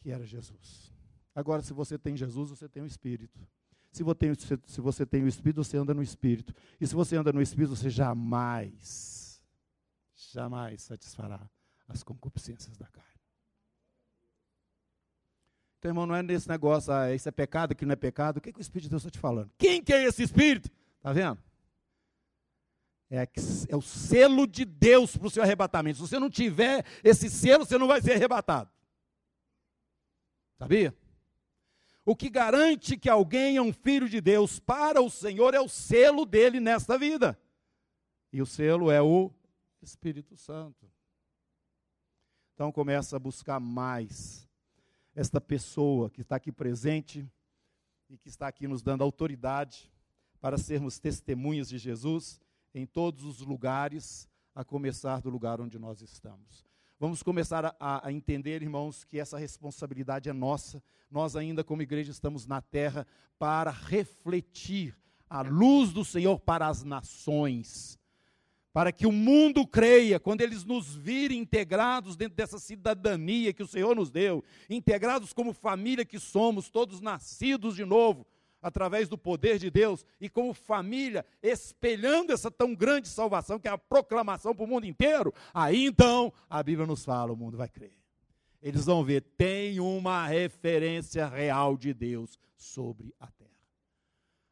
que 0.01 0.11
era 0.11 0.27
Jesus. 0.27 0.93
Agora, 1.37 1.63
se 1.63 1.73
você 1.73 1.97
tem 1.97 2.17
Jesus, 2.17 2.51
você 2.51 2.69
tem 2.69 2.83
o 2.83 2.87
Espírito. 2.87 3.39
Se 3.93 4.03
você, 4.03 4.33
se 4.67 4.81
você 4.81 5.07
tem 5.07 5.23
o 5.23 5.29
Espírito, 5.29 5.63
você 5.63 5.77
anda 5.77 5.95
no 5.95 6.03
Espírito. 6.03 6.53
E 6.81 6.85
se 6.85 6.97
você 6.97 7.15
anda 7.15 7.33
no 7.33 7.41
Espírito, 7.41 7.77
você 7.77 7.89
jamais, 7.89 9.16
jamais 10.33 10.83
satisfará 10.83 11.49
as 11.89 12.03
concupiscências 12.03 12.77
da 12.77 12.87
carne. 12.87 13.21
Então, 15.79 15.91
irmão, 15.91 16.07
não 16.07 16.15
é 16.15 16.23
nesse 16.23 16.49
negócio, 16.49 16.93
ah, 16.93 17.15
isso 17.15 17.29
é 17.29 17.33
pecado, 17.33 17.73
aquilo 17.73 17.89
não 17.89 17.93
é 17.93 17.97
pecado. 17.97 18.39
O 18.39 18.41
que, 18.41 18.53
que 18.53 18.59
o 18.59 18.61
Espírito 18.61 18.85
de 18.85 18.91
Deus 18.91 19.03
está 19.03 19.11
te 19.11 19.19
falando? 19.19 19.51
Quem 19.59 19.83
que 19.83 19.93
é 19.93 20.05
esse 20.05 20.23
Espírito? 20.23 20.71
Está 20.97 21.13
vendo? 21.13 21.39
É, 23.09 23.29
é 23.69 23.77
o 23.77 23.83
selo 23.83 24.47
de 24.47 24.65
Deus 24.65 25.17
para 25.17 25.29
o 25.29 25.31
seu 25.31 25.43
arrebatamento. 25.43 25.97
Se 25.97 26.09
você 26.09 26.19
não 26.19 26.31
tiver 26.31 26.85
esse 27.05 27.31
selo, 27.31 27.65
você 27.65 27.79
não 27.79 27.87
vai 27.87 28.01
ser 28.01 28.15
arrebatado. 28.15 28.69
Sabia? 30.59 30.97
O 32.05 32.17
que 32.17 32.31
garante 32.31 32.97
que 32.97 33.09
alguém 33.09 33.57
é 33.57 33.63
um 33.63 33.73
filho 33.73 34.09
de 34.09 34.21
Deus 34.21 34.59
para 34.59 35.01
o 35.03 35.11
Senhor 35.11 35.55
é 35.55 35.61
o 35.61 35.69
selo 35.69 36.25
dele 36.25 36.59
nesta 36.59 36.99
vida. 36.99 37.39
E 38.33 38.41
o 38.41 38.47
selo 38.47 38.91
é 38.91 39.03
o 39.03 39.31
Espírito 39.83 40.37
Santo. 40.37 40.91
Então 42.55 42.73
começa 42.73 43.17
a 43.17 43.19
buscar 43.19 43.61
mais 43.61 44.49
esta 45.15 45.41
pessoa 45.41 46.11
que 46.11 46.23
está 46.23 46.37
aqui 46.37 46.51
presente 46.51 47.27
e 48.09 48.17
que 48.17 48.29
está 48.29 48.49
aqui 48.49 48.67
nos 48.67 48.83
dando 48.83 49.03
autoridade 49.03 49.93
para 50.41 50.59
sermos 50.59 50.99
testemunhas 50.99 51.69
de 51.69 51.79
Jesus 51.79 52.41
em 52.75 52.87
todos 52.87 53.25
os 53.25 53.41
lugares, 53.41 54.29
a 54.55 54.65
começar 54.65 55.21
do 55.21 55.31
lugar 55.31 55.61
onde 55.61 55.79
nós 55.79 56.03
estamos. 56.03 56.65
Vamos 56.99 57.23
começar 57.23 57.75
a, 57.79 58.07
a, 58.07 58.13
entender, 58.13 58.63
irmãos, 58.63 59.05
que 59.05 59.19
essa 59.19 59.37
responsabilidade 59.39 60.29
é 60.31 60.33
nossa. 60.33 60.83
Nós, 61.11 61.37
ainda 61.37 61.63
como 61.63 61.83
igreja, 61.83 62.11
estamos 62.11 62.47
na 62.47 62.63
terra 62.63 63.07
para 63.39 63.71
refletir 63.71 64.97
a 65.29 65.43
luz 65.43 65.93
do 65.93 66.05
Senhor 66.05 66.39
para 66.41 66.67
as 66.67 66.85
nações. 66.85 67.99
Para 68.77 68.93
que 68.93 69.07
o 69.07 69.11
mundo 69.11 69.67
creia, 69.67 70.21
quando 70.21 70.43
eles 70.43 70.63
nos 70.63 70.95
virem 70.95 71.39
integrados 71.39 72.15
dentro 72.15 72.37
dessa 72.37 72.59
cidadania 72.59 73.51
que 73.55 73.63
o 73.63 73.67
Senhor 73.67 73.97
nos 73.97 74.11
deu, 74.11 74.45
integrados 74.69 75.33
como 75.33 75.55
família 75.55 76.05
que 76.05 76.19
somos, 76.21 76.69
todos 76.69 77.01
nascidos 77.01 77.75
de 77.75 77.87
novo, 77.87 78.27
através 78.61 79.09
do 79.09 79.17
poder 79.17 79.59
de 79.59 79.71
Deus 79.71 80.05
e 80.21 80.29
como 80.29 80.53
família, 80.53 81.25
espelhando 81.43 82.35
essa 82.35 82.51
tão 82.51 82.75
grande 82.75 83.09
salvação 83.09 83.59
que 83.59 83.67
é 83.67 83.71
a 83.71 83.79
proclamação 83.79 84.55
para 84.55 84.67
o 84.67 84.69
mundo 84.69 84.85
inteiro, 84.85 85.33
aí 85.55 85.87
então 85.87 86.31
a 86.47 86.63
Bíblia 86.63 86.87
nos 86.87 87.03
fala: 87.03 87.33
o 87.33 87.37
mundo 87.37 87.57
vai 87.57 87.71
crer. 87.71 87.97
Eles 88.61 88.85
vão 88.85 89.03
ver, 89.03 89.23
tem 89.39 89.81
uma 89.81 90.27
referência 90.27 91.27
real 91.27 91.79
de 91.79 91.95
Deus 91.95 92.39
sobre 92.59 93.15
a 93.19 93.27
terra. 93.29 93.51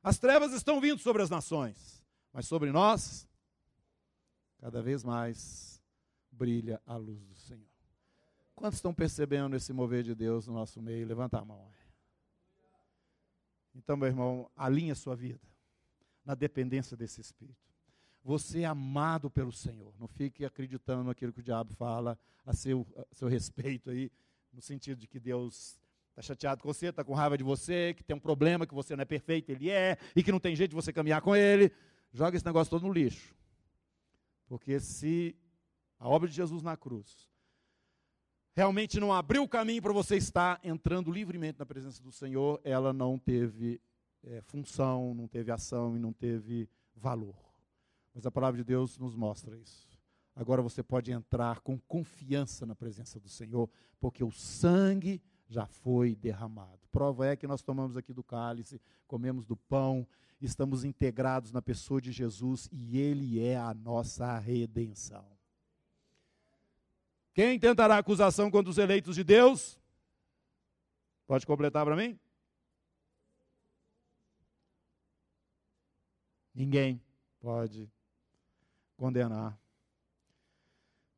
As 0.02 0.18
trevas 0.18 0.54
estão 0.54 0.80
vindo 0.80 0.98
sobre 0.98 1.20
as 1.20 1.28
nações, 1.28 2.02
mas 2.32 2.48
sobre 2.48 2.72
nós, 2.72 3.28
cada 4.64 4.80
vez 4.80 5.04
mais 5.04 5.78
brilha 6.32 6.80
a 6.86 6.96
luz 6.96 7.22
do 7.26 7.34
Senhor. 7.34 7.68
Quantos 8.54 8.78
estão 8.78 8.94
percebendo 8.94 9.54
esse 9.54 9.74
mover 9.74 10.02
de 10.02 10.14
Deus 10.14 10.46
no 10.46 10.54
nosso 10.54 10.80
meio? 10.80 11.06
Levanta 11.06 11.38
a 11.38 11.44
mão. 11.44 11.70
Então, 13.74 13.94
meu 13.94 14.08
irmão, 14.08 14.50
alinhe 14.56 14.90
a 14.90 14.94
sua 14.94 15.14
vida 15.14 15.46
na 16.24 16.34
dependência 16.34 16.96
desse 16.96 17.20
Espírito. 17.20 17.58
Você 18.22 18.62
é 18.62 18.64
amado 18.64 19.28
pelo 19.28 19.52
Senhor. 19.52 19.92
Não 20.00 20.08
fique 20.08 20.46
acreditando 20.46 21.04
naquilo 21.04 21.30
que 21.30 21.40
o 21.40 21.44
diabo 21.44 21.74
fala 21.74 22.18
a 22.42 22.54
seu, 22.54 22.86
a 22.96 23.14
seu 23.14 23.28
respeito 23.28 23.90
aí, 23.90 24.10
no 24.50 24.62
sentido 24.62 24.98
de 24.98 25.06
que 25.06 25.20
Deus 25.20 25.78
está 26.08 26.22
chateado 26.22 26.62
com 26.62 26.72
você, 26.72 26.86
está 26.86 27.04
com 27.04 27.12
raiva 27.12 27.36
de 27.36 27.44
você, 27.44 27.92
que 27.92 28.02
tem 28.02 28.16
um 28.16 28.20
problema, 28.20 28.66
que 28.66 28.72
você 28.72 28.96
não 28.96 29.02
é 29.02 29.04
perfeito, 29.04 29.50
ele 29.50 29.68
é, 29.68 29.98
e 30.16 30.22
que 30.22 30.32
não 30.32 30.40
tem 30.40 30.56
jeito 30.56 30.70
de 30.70 30.76
você 30.76 30.90
caminhar 30.90 31.20
com 31.20 31.36
ele. 31.36 31.70
Joga 32.14 32.34
esse 32.34 32.46
negócio 32.46 32.70
todo 32.70 32.86
no 32.86 32.92
lixo. 32.94 33.34
Porque 34.54 34.78
se 34.78 35.36
a 35.98 36.08
obra 36.08 36.28
de 36.28 36.36
Jesus 36.36 36.62
na 36.62 36.76
cruz 36.76 37.28
realmente 38.54 39.00
não 39.00 39.12
abriu 39.12 39.42
o 39.42 39.48
caminho 39.48 39.82
para 39.82 39.92
você 39.92 40.16
estar 40.16 40.60
entrando 40.62 41.10
livremente 41.10 41.58
na 41.58 41.66
presença 41.66 42.00
do 42.00 42.12
Senhor, 42.12 42.60
ela 42.62 42.92
não 42.92 43.18
teve 43.18 43.80
é, 44.22 44.40
função, 44.42 45.12
não 45.12 45.26
teve 45.26 45.50
ação 45.50 45.96
e 45.96 45.98
não 45.98 46.12
teve 46.12 46.70
valor. 46.94 47.34
Mas 48.14 48.26
a 48.26 48.30
palavra 48.30 48.58
de 48.58 48.62
Deus 48.64 48.96
nos 48.96 49.16
mostra 49.16 49.58
isso. 49.58 49.88
Agora 50.36 50.62
você 50.62 50.84
pode 50.84 51.10
entrar 51.10 51.58
com 51.58 51.76
confiança 51.76 52.64
na 52.64 52.76
presença 52.76 53.18
do 53.18 53.28
Senhor, 53.28 53.68
porque 53.98 54.22
o 54.22 54.30
sangue 54.30 55.20
já 55.48 55.66
foi 55.66 56.14
derramado. 56.14 56.80
Prova 56.90 57.26
é 57.26 57.36
que 57.36 57.46
nós 57.46 57.62
tomamos 57.62 57.96
aqui 57.96 58.12
do 58.12 58.22
cálice, 58.22 58.80
comemos 59.06 59.44
do 59.44 59.56
pão, 59.56 60.06
estamos 60.40 60.84
integrados 60.84 61.52
na 61.52 61.62
pessoa 61.62 62.00
de 62.00 62.12
Jesus 62.12 62.68
e 62.72 62.98
Ele 62.98 63.40
é 63.40 63.56
a 63.56 63.74
nossa 63.74 64.38
redenção. 64.38 65.26
Quem 67.34 67.58
tentará 67.58 67.98
acusação 67.98 68.50
contra 68.50 68.70
os 68.70 68.78
eleitos 68.78 69.16
de 69.16 69.24
Deus? 69.24 69.78
Pode 71.26 71.44
completar 71.46 71.84
para 71.84 71.96
mim? 71.96 72.18
Ninguém 76.54 77.02
pode 77.40 77.90
condenar. 78.96 79.58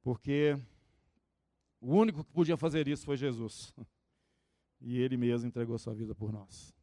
Porque 0.00 0.58
o 1.80 1.94
único 1.94 2.24
que 2.24 2.32
podia 2.32 2.56
fazer 2.56 2.88
isso 2.88 3.04
foi 3.04 3.16
Jesus. 3.16 3.74
E 4.80 4.98
ele 4.98 5.16
mesmo 5.16 5.48
entregou 5.48 5.78
sua 5.78 5.94
vida 5.94 6.14
por 6.14 6.32
nós. 6.32 6.74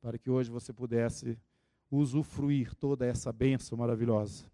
Para 0.00 0.18
que 0.18 0.30
hoje 0.30 0.50
você 0.50 0.72
pudesse 0.72 1.38
usufruir 1.90 2.74
toda 2.74 3.06
essa 3.06 3.32
bênção 3.32 3.78
maravilhosa 3.78 4.50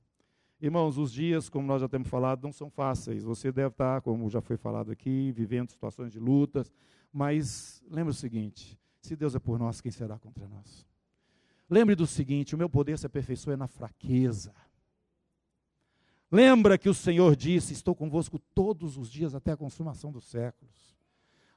Irmãos, 0.63 0.97
os 0.97 1.13
dias, 1.13 1.49
como 1.49 1.67
nós 1.67 1.81
já 1.81 1.89
temos 1.89 2.09
falado, 2.09 2.45
não 2.45 2.53
são 2.53 2.71
fáceis. 2.71 3.25
Você 3.25 3.51
deve 3.51 3.71
estar, 3.71 4.01
como 4.01 4.31
já 4.31 4.41
foi 4.41 4.57
falado 4.57 4.93
aqui, 4.93 5.33
vivendo 5.33 5.71
situações 5.71 6.13
de 6.13 6.21
lutas. 6.21 6.73
Mas 7.13 7.83
lembre 7.91 8.13
o 8.13 8.15
seguinte: 8.15 8.79
se 9.01 9.17
Deus 9.17 9.35
é 9.35 9.41
por 9.41 9.59
nós, 9.59 9.81
quem 9.81 9.91
será 9.91 10.21
contra 10.21 10.47
nós? 10.47 10.87
Lembre 11.69 11.97
do 11.97 12.07
seguinte: 12.07 12.55
o 12.55 12.59
meu 12.59 12.71
poder 12.71 12.97
se 12.97 13.05
aperfeiçoa 13.05 13.57
na 13.57 13.67
fraqueza. 13.67 14.55
Lembra 16.31 16.79
que 16.79 16.89
o 16.89 16.95
Senhor 16.95 17.35
disse: 17.35 17.73
Estou 17.73 17.93
convosco 17.93 18.39
todos 18.55 18.97
os 18.97 19.11
dias 19.11 19.35
até 19.35 19.51
a 19.51 19.57
consumação 19.57 20.13
dos 20.13 20.27
séculos. 20.27 20.97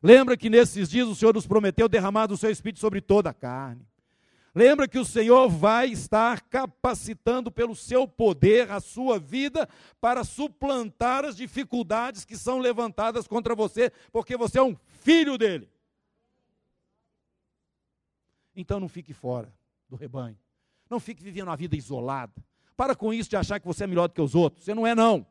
Lembra 0.05 0.37
que 0.37 0.51
nesses 0.51 0.87
dias 0.87 1.07
o 1.07 1.15
Senhor 1.15 1.33
nos 1.33 1.47
prometeu 1.47 1.89
derramar 1.89 2.27
do 2.27 2.37
seu 2.37 2.51
Espírito 2.51 2.79
sobre 2.79 3.01
toda 3.01 3.31
a 3.31 3.33
carne. 3.33 3.83
Lembra 4.53 4.87
que 4.87 4.99
o 4.99 5.03
Senhor 5.03 5.49
vai 5.49 5.87
estar 5.87 6.41
capacitando 6.41 7.51
pelo 7.51 7.75
seu 7.75 8.07
poder 8.07 8.69
a 8.69 8.79
sua 8.79 9.17
vida 9.17 9.67
para 9.99 10.23
suplantar 10.23 11.25
as 11.25 11.35
dificuldades 11.35 12.23
que 12.23 12.37
são 12.37 12.59
levantadas 12.59 13.27
contra 13.27 13.55
você, 13.55 13.91
porque 14.11 14.37
você 14.37 14.59
é 14.59 14.63
um 14.63 14.77
filho 15.01 15.39
dele. 15.39 15.67
Então 18.55 18.79
não 18.79 18.87
fique 18.87 19.11
fora 19.11 19.51
do 19.89 19.95
rebanho. 19.95 20.37
Não 20.87 20.99
fique 20.99 21.23
vivendo 21.23 21.47
uma 21.47 21.57
vida 21.57 21.75
isolada. 21.75 22.45
Para 22.77 22.95
com 22.95 23.11
isso 23.11 23.31
de 23.31 23.37
achar 23.37 23.59
que 23.59 23.65
você 23.65 23.85
é 23.85 23.87
melhor 23.87 24.07
do 24.07 24.13
que 24.13 24.21
os 24.21 24.35
outros. 24.35 24.65
Você 24.65 24.75
não 24.75 24.85
é, 24.85 24.93
não. 24.93 25.25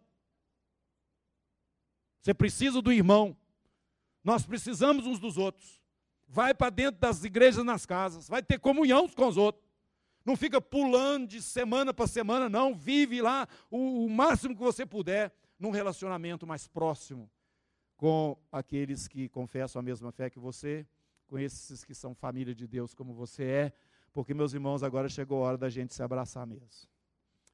Você 2.20 2.34
precisa 2.34 2.82
do 2.82 2.92
irmão. 2.92 3.37
Nós 4.24 4.44
precisamos 4.44 5.06
uns 5.06 5.20
dos 5.20 5.37
outros 5.37 5.84
vai 6.34 6.52
para 6.52 6.70
dentro 6.70 7.00
das 7.00 7.22
igrejas 7.22 7.64
nas 7.64 7.87
casas, 7.87 8.28
vai 8.28 8.42
ter 8.42 8.58
comunhão 8.58 9.08
com 9.08 9.28
os 9.28 9.37
outros. 9.37 9.64
Não 10.24 10.37
fica 10.37 10.60
pulando 10.60 11.28
de 11.28 11.40
semana 11.40 11.94
para 11.94 12.06
semana, 12.06 12.48
não. 12.48 12.74
Vive 12.74 13.20
lá 13.22 13.46
o, 13.70 14.04
o 14.06 14.10
máximo 14.10 14.54
que 14.54 14.60
você 14.60 14.84
puder 14.84 15.32
num 15.58 15.70
relacionamento 15.70 16.46
mais 16.46 16.66
próximo 16.66 17.30
com 17.96 18.37
aqueles 18.50 19.06
que 19.06 19.28
confessam 19.28 19.78
a 19.78 19.82
mesma 19.82 20.10
fé 20.10 20.28
que 20.28 20.38
você, 20.38 20.84
com 21.28 21.38
esses 21.38 21.84
que 21.84 21.94
são 21.94 22.14
família 22.14 22.54
de 22.54 22.66
Deus 22.66 22.94
como 22.94 23.14
você 23.14 23.44
é, 23.44 23.72
porque, 24.12 24.34
meus 24.34 24.54
irmãos, 24.54 24.82
agora 24.82 25.08
chegou 25.08 25.44
a 25.44 25.48
hora 25.48 25.58
da 25.58 25.68
gente 25.68 25.94
se 25.94 26.02
abraçar 26.02 26.46
mesmo. 26.46 26.88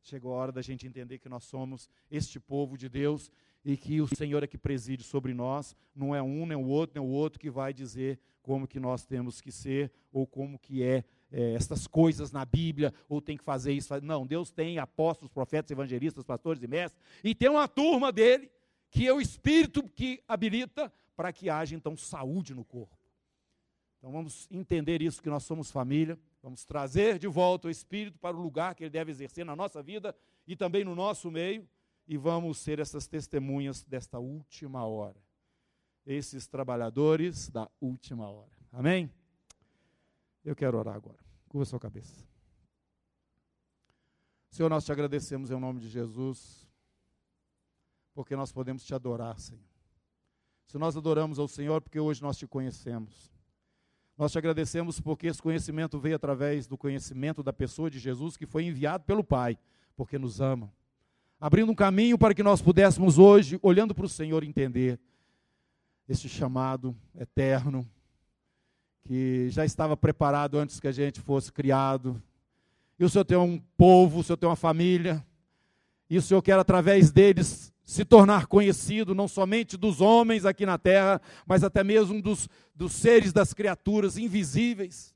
Chegou 0.02 0.32
a 0.32 0.36
hora 0.36 0.52
da 0.52 0.62
gente 0.62 0.86
entender 0.86 1.18
que 1.18 1.28
nós 1.28 1.44
somos 1.44 1.88
este 2.10 2.40
povo 2.40 2.78
de 2.78 2.88
Deus 2.88 3.30
e 3.64 3.76
que 3.76 4.00
o 4.00 4.06
Senhor 4.06 4.42
é 4.42 4.46
que 4.46 4.58
preside 4.58 5.02
sobre 5.02 5.34
nós, 5.34 5.76
não 5.94 6.14
é 6.14 6.22
um, 6.22 6.46
nem 6.46 6.56
o 6.56 6.66
outro, 6.66 7.00
nem 7.00 7.08
o 7.08 7.12
outro 7.12 7.38
que 7.38 7.50
vai 7.50 7.72
dizer 7.72 8.18
como 8.42 8.66
que 8.66 8.80
nós 8.80 9.04
temos 9.04 9.40
que 9.40 9.52
ser 9.52 9.92
ou 10.12 10.26
como 10.26 10.58
que 10.58 10.82
é 10.82 11.04
é, 11.32 11.54
estas 11.54 11.86
coisas 11.86 12.32
na 12.32 12.44
Bíblia, 12.44 12.92
ou 13.08 13.20
tem 13.20 13.36
que 13.36 13.44
fazer 13.44 13.72
isso. 13.72 13.98
Não, 14.00 14.26
Deus 14.26 14.50
tem 14.50 14.78
apóstolos, 14.78 15.32
profetas, 15.32 15.70
evangelistas, 15.70 16.24
pastores 16.24 16.62
e 16.62 16.66
mestres, 16.66 17.00
e 17.22 17.34
tem 17.34 17.48
uma 17.48 17.68
turma 17.68 18.10
dele, 18.10 18.50
que 18.90 19.06
é 19.06 19.12
o 19.12 19.20
Espírito 19.20 19.82
que 19.82 20.22
habilita 20.26 20.92
para 21.14 21.32
que 21.32 21.48
haja 21.48 21.76
então 21.76 21.96
saúde 21.96 22.54
no 22.54 22.64
corpo. 22.64 22.96
Então 23.98 24.10
vamos 24.10 24.48
entender 24.50 25.02
isso, 25.02 25.22
que 25.22 25.28
nós 25.28 25.44
somos 25.44 25.70
família, 25.70 26.18
vamos 26.42 26.64
trazer 26.64 27.18
de 27.18 27.28
volta 27.28 27.68
o 27.68 27.70
Espírito 27.70 28.18
para 28.18 28.36
o 28.36 28.40
lugar 28.40 28.74
que 28.74 28.82
ele 28.82 28.90
deve 28.90 29.10
exercer 29.10 29.44
na 29.44 29.54
nossa 29.54 29.82
vida 29.82 30.16
e 30.46 30.56
também 30.56 30.82
no 30.84 30.94
nosso 30.94 31.30
meio, 31.30 31.68
e 32.10 32.16
vamos 32.16 32.58
ser 32.58 32.80
essas 32.80 33.06
testemunhas 33.06 33.84
desta 33.84 34.18
última 34.18 34.84
hora. 34.84 35.22
Esses 36.04 36.48
trabalhadores 36.48 37.48
da 37.48 37.70
última 37.80 38.28
hora. 38.28 38.50
Amém? 38.72 39.08
Eu 40.44 40.56
quero 40.56 40.76
orar 40.76 40.96
agora. 40.96 41.20
Curva 41.48 41.64
sua 41.64 41.78
cabeça. 41.78 42.26
Senhor, 44.50 44.68
nós 44.68 44.84
te 44.84 44.90
agradecemos 44.90 45.52
em 45.52 45.60
nome 45.60 45.78
de 45.78 45.88
Jesus, 45.88 46.68
porque 48.12 48.34
nós 48.34 48.50
podemos 48.50 48.84
te 48.84 48.92
adorar, 48.92 49.38
Senhor. 49.38 49.62
Se 50.66 50.78
nós 50.78 50.96
adoramos 50.96 51.38
ao 51.38 51.46
Senhor, 51.46 51.80
porque 51.80 52.00
hoje 52.00 52.20
nós 52.22 52.36
te 52.36 52.44
conhecemos. 52.44 53.32
Nós 54.18 54.32
te 54.32 54.38
agradecemos 54.38 54.98
porque 54.98 55.28
esse 55.28 55.40
conhecimento 55.40 55.96
veio 55.96 56.16
através 56.16 56.66
do 56.66 56.76
conhecimento 56.76 57.40
da 57.40 57.52
pessoa 57.52 57.88
de 57.88 58.00
Jesus, 58.00 58.36
que 58.36 58.46
foi 58.46 58.64
enviado 58.64 59.04
pelo 59.04 59.22
Pai, 59.22 59.56
porque 59.94 60.18
nos 60.18 60.40
ama 60.40 60.74
abrindo 61.40 61.72
um 61.72 61.74
caminho 61.74 62.18
para 62.18 62.34
que 62.34 62.42
nós 62.42 62.60
pudéssemos 62.60 63.16
hoje, 63.16 63.58
olhando 63.62 63.94
para 63.94 64.04
o 64.04 64.08
Senhor, 64.08 64.44
entender 64.44 65.00
este 66.06 66.28
chamado 66.28 66.94
eterno, 67.18 67.88
que 69.04 69.48
já 69.48 69.64
estava 69.64 69.96
preparado 69.96 70.58
antes 70.58 70.78
que 70.78 70.86
a 70.86 70.92
gente 70.92 71.18
fosse 71.20 71.50
criado. 71.50 72.22
E 72.98 73.04
o 73.04 73.08
Senhor 73.08 73.24
tem 73.24 73.38
um 73.38 73.58
povo, 73.76 74.18
o 74.18 74.22
Senhor 74.22 74.36
tem 74.36 74.48
uma 74.48 74.56
família, 74.56 75.24
e 76.10 76.18
o 76.18 76.22
Senhor 76.22 76.42
quer, 76.42 76.58
através 76.58 77.10
deles, 77.10 77.72
se 77.84 78.04
tornar 78.04 78.46
conhecido, 78.46 79.14
não 79.14 79.26
somente 79.26 79.78
dos 79.78 80.00
homens 80.00 80.44
aqui 80.44 80.66
na 80.66 80.76
terra, 80.76 81.22
mas 81.46 81.64
até 81.64 81.82
mesmo 81.82 82.20
dos, 82.20 82.48
dos 82.74 82.92
seres, 82.92 83.32
das 83.32 83.54
criaturas 83.54 84.18
invisíveis. 84.18 85.14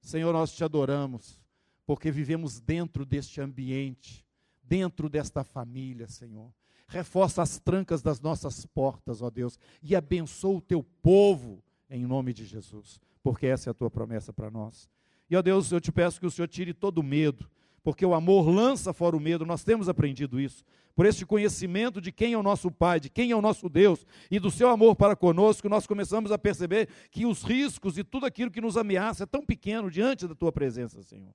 Senhor, 0.00 0.32
nós 0.32 0.52
te 0.52 0.64
adoramos, 0.64 1.40
porque 1.86 2.10
vivemos 2.10 2.60
dentro 2.60 3.04
deste 3.04 3.40
ambiente 3.40 4.23
dentro 4.64 5.08
desta 5.08 5.44
família, 5.44 6.08
Senhor. 6.08 6.50
Reforça 6.86 7.42
as 7.42 7.58
trancas 7.58 8.02
das 8.02 8.20
nossas 8.20 8.66
portas, 8.66 9.22
ó 9.22 9.30
Deus, 9.30 9.58
e 9.82 9.96
abençoa 9.96 10.58
o 10.58 10.60
teu 10.60 10.82
povo 11.02 11.62
em 11.88 12.06
nome 12.06 12.32
de 12.32 12.44
Jesus, 12.44 13.00
porque 13.22 13.46
essa 13.46 13.70
é 13.70 13.72
a 13.72 13.74
tua 13.74 13.90
promessa 13.90 14.32
para 14.32 14.50
nós. 14.50 14.88
E 15.28 15.36
ó 15.36 15.42
Deus, 15.42 15.72
eu 15.72 15.80
te 15.80 15.90
peço 15.90 16.20
que 16.20 16.26
o 16.26 16.30
Senhor 16.30 16.48
tire 16.48 16.74
todo 16.74 16.98
o 16.98 17.02
medo, 17.02 17.48
porque 17.82 18.04
o 18.04 18.14
amor 18.14 18.48
lança 18.48 18.92
fora 18.92 19.16
o 19.16 19.20
medo, 19.20 19.44
nós 19.44 19.62
temos 19.62 19.88
aprendido 19.88 20.40
isso. 20.40 20.64
Por 20.94 21.06
este 21.06 21.26
conhecimento 21.26 22.00
de 22.00 22.12
quem 22.12 22.32
é 22.32 22.38
o 22.38 22.42
nosso 22.42 22.70
Pai, 22.70 23.00
de 23.00 23.10
quem 23.10 23.30
é 23.30 23.36
o 23.36 23.42
nosso 23.42 23.68
Deus 23.68 24.06
e 24.30 24.38
do 24.38 24.50
seu 24.50 24.68
amor 24.70 24.94
para 24.94 25.16
conosco, 25.16 25.68
nós 25.68 25.86
começamos 25.86 26.30
a 26.30 26.38
perceber 26.38 26.88
que 27.10 27.26
os 27.26 27.42
riscos 27.42 27.98
e 27.98 28.04
tudo 28.04 28.26
aquilo 28.26 28.50
que 28.50 28.60
nos 28.60 28.76
ameaça 28.76 29.24
é 29.24 29.26
tão 29.26 29.44
pequeno 29.44 29.90
diante 29.90 30.26
da 30.26 30.34
tua 30.34 30.52
presença, 30.52 31.02
Senhor. 31.02 31.34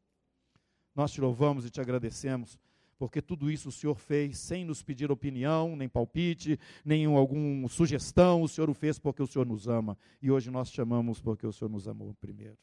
Nós 0.96 1.12
te 1.12 1.22
louvamos 1.22 1.66
e 1.66 1.70
te 1.70 1.82
agradecemos 1.82 2.58
porque 3.00 3.22
tudo 3.22 3.50
isso 3.50 3.70
o 3.70 3.72
Senhor 3.72 3.96
fez 3.96 4.38
sem 4.38 4.66
nos 4.66 4.84
pedir 4.84 5.10
opinião, 5.10 5.74
nem 5.74 5.88
palpite, 5.88 6.60
nem 6.84 7.06
alguma 7.06 7.70
sugestão, 7.70 8.42
o 8.42 8.48
Senhor 8.48 8.70
o 8.70 8.74
fez 8.74 9.00
porque 9.00 9.24
o 9.24 9.28
Senhor 9.28 9.46
nos 9.46 9.70
ama. 9.70 9.98
E 10.22 10.30
hoje 10.30 10.52
nós 10.52 10.70
chamamos 10.70 11.22
porque 11.22 11.48
o 11.48 11.54
Senhor 11.54 11.70
nos 11.70 11.88
amou 11.88 12.14
primeiro. 12.16 12.58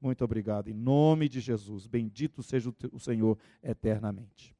Muito 0.00 0.24
obrigado. 0.24 0.68
Em 0.68 0.74
nome 0.74 1.28
de 1.28 1.38
Jesus, 1.38 1.86
bendito 1.86 2.42
seja 2.42 2.74
o 2.90 2.98
Senhor 2.98 3.38
eternamente. 3.62 4.56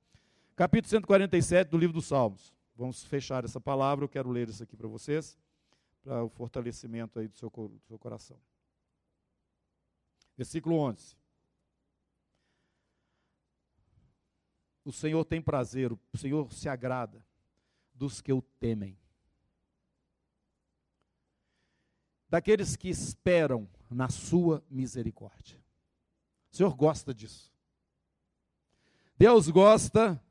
Capítulo 0.55 0.88
147 0.90 1.68
do 1.68 1.77
livro 1.77 1.94
dos 1.94 2.07
Salmos. 2.07 2.55
Vamos 2.77 3.03
fechar 3.03 3.44
essa 3.44 3.61
palavra, 3.61 4.05
eu 4.05 4.09
quero 4.09 4.31
ler 4.31 4.49
isso 4.49 4.62
aqui 4.62 4.77
para 4.77 4.87
vocês, 4.87 5.37
para 6.05 6.23
o 6.23 6.29
fortalecimento 6.29 7.18
aí 7.18 7.27
do 7.27 7.37
seu, 7.37 7.51
do 7.51 7.81
seu 7.88 7.99
coração. 7.99 8.38
Versículo 10.37 10.77
11. 10.77 11.19
O 14.85 14.93
Senhor 14.93 15.25
tem 15.25 15.43
prazer, 15.43 15.93
o 15.93 16.01
Senhor 16.16 16.53
se 16.53 16.69
agrada 16.69 17.25
dos 17.95 18.21
que 18.21 18.33
o 18.33 18.40
temem. 18.40 18.99
Daqueles 22.29 22.77
que 22.77 22.88
esperam 22.88 23.69
na 23.90 24.09
sua 24.09 24.64
misericórdia. 24.71 25.59
O 26.51 26.57
Senhor 26.57 26.75
gosta 26.75 27.12
disso. 27.12 27.53
Deus 29.16 29.49
gosta 29.49 30.23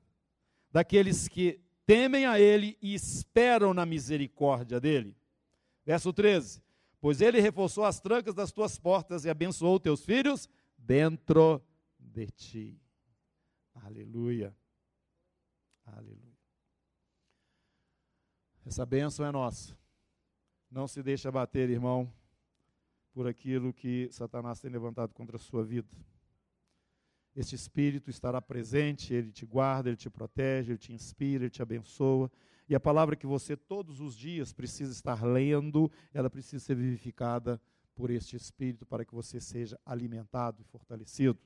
daqueles 0.72 1.28
que 1.28 1.62
temem 1.86 2.26
a 2.26 2.40
Ele 2.40 2.78
e 2.82 2.94
esperam 2.94 3.74
na 3.74 3.86
misericórdia 3.86 4.80
dEle. 4.80 5.16
Verso 5.86 6.12
13: 6.12 6.62
Pois 7.00 7.22
Ele 7.22 7.40
reforçou 7.40 7.86
as 7.86 8.00
trancas 8.00 8.34
das 8.34 8.52
tuas 8.52 8.80
portas 8.80 9.26
e 9.26 9.30
abençoou 9.30 9.80
teus 9.80 10.04
filhos 10.04 10.50
dentro 10.78 11.62
de 12.00 12.28
ti. 12.28 12.82
Aleluia. 13.84 14.56
Aleluia. 15.86 16.38
Essa 18.66 18.86
bênção 18.86 19.26
é 19.26 19.32
nossa. 19.32 19.78
Não 20.70 20.88
se 20.88 21.02
deixe 21.02 21.28
abater, 21.28 21.70
irmão, 21.70 22.14
por 23.12 23.28
aquilo 23.28 23.74
que 23.74 24.08
Satanás 24.12 24.60
tem 24.60 24.70
levantado 24.70 25.14
contra 25.14 25.38
a 25.38 25.40
sua 25.40 25.64
vida. 25.64 25.90
Este 27.36 27.56
Espírito 27.56 28.10
estará 28.10 28.42
presente, 28.42 29.14
ele 29.14 29.32
te 29.32 29.46
guarda, 29.46 29.90
ele 29.90 29.98
te 29.98 30.10
protege, 30.10 30.72
ele 30.72 30.78
te 30.78 30.94
inspira, 30.94 31.46
ele 31.46 31.50
te 31.50 31.62
abençoa. 31.62 32.32
E 32.68 32.76
a 32.76 32.80
palavra 32.80 33.16
que 33.16 33.26
você 33.26 33.58
todos 33.58 34.00
os 34.00 34.16
dias 34.16 34.54
precisa 34.54 34.92
estar 34.92 35.24
lendo, 35.24 35.92
ela 36.14 36.30
precisa 36.30 36.64
ser 36.64 36.76
vivificada 36.76 37.60
por 37.96 38.12
este 38.12 38.36
Espírito 38.36 38.86
para 38.86 39.04
que 39.04 39.14
você 39.14 39.42
seja 39.42 39.80
alimentado 39.86 40.62
e 40.62 40.66
fortalecido. 40.66 41.40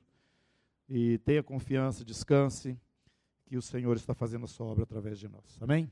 E 0.88 1.18
tenha 1.18 1.42
confiança, 1.42 2.04
descanse, 2.04 2.78
que 3.46 3.56
o 3.56 3.62
Senhor 3.62 3.96
está 3.96 4.14
fazendo 4.14 4.44
a 4.44 4.48
sua 4.48 4.66
obra 4.66 4.84
através 4.84 5.18
de 5.18 5.28
nós. 5.28 5.58
Amém? 5.60 5.90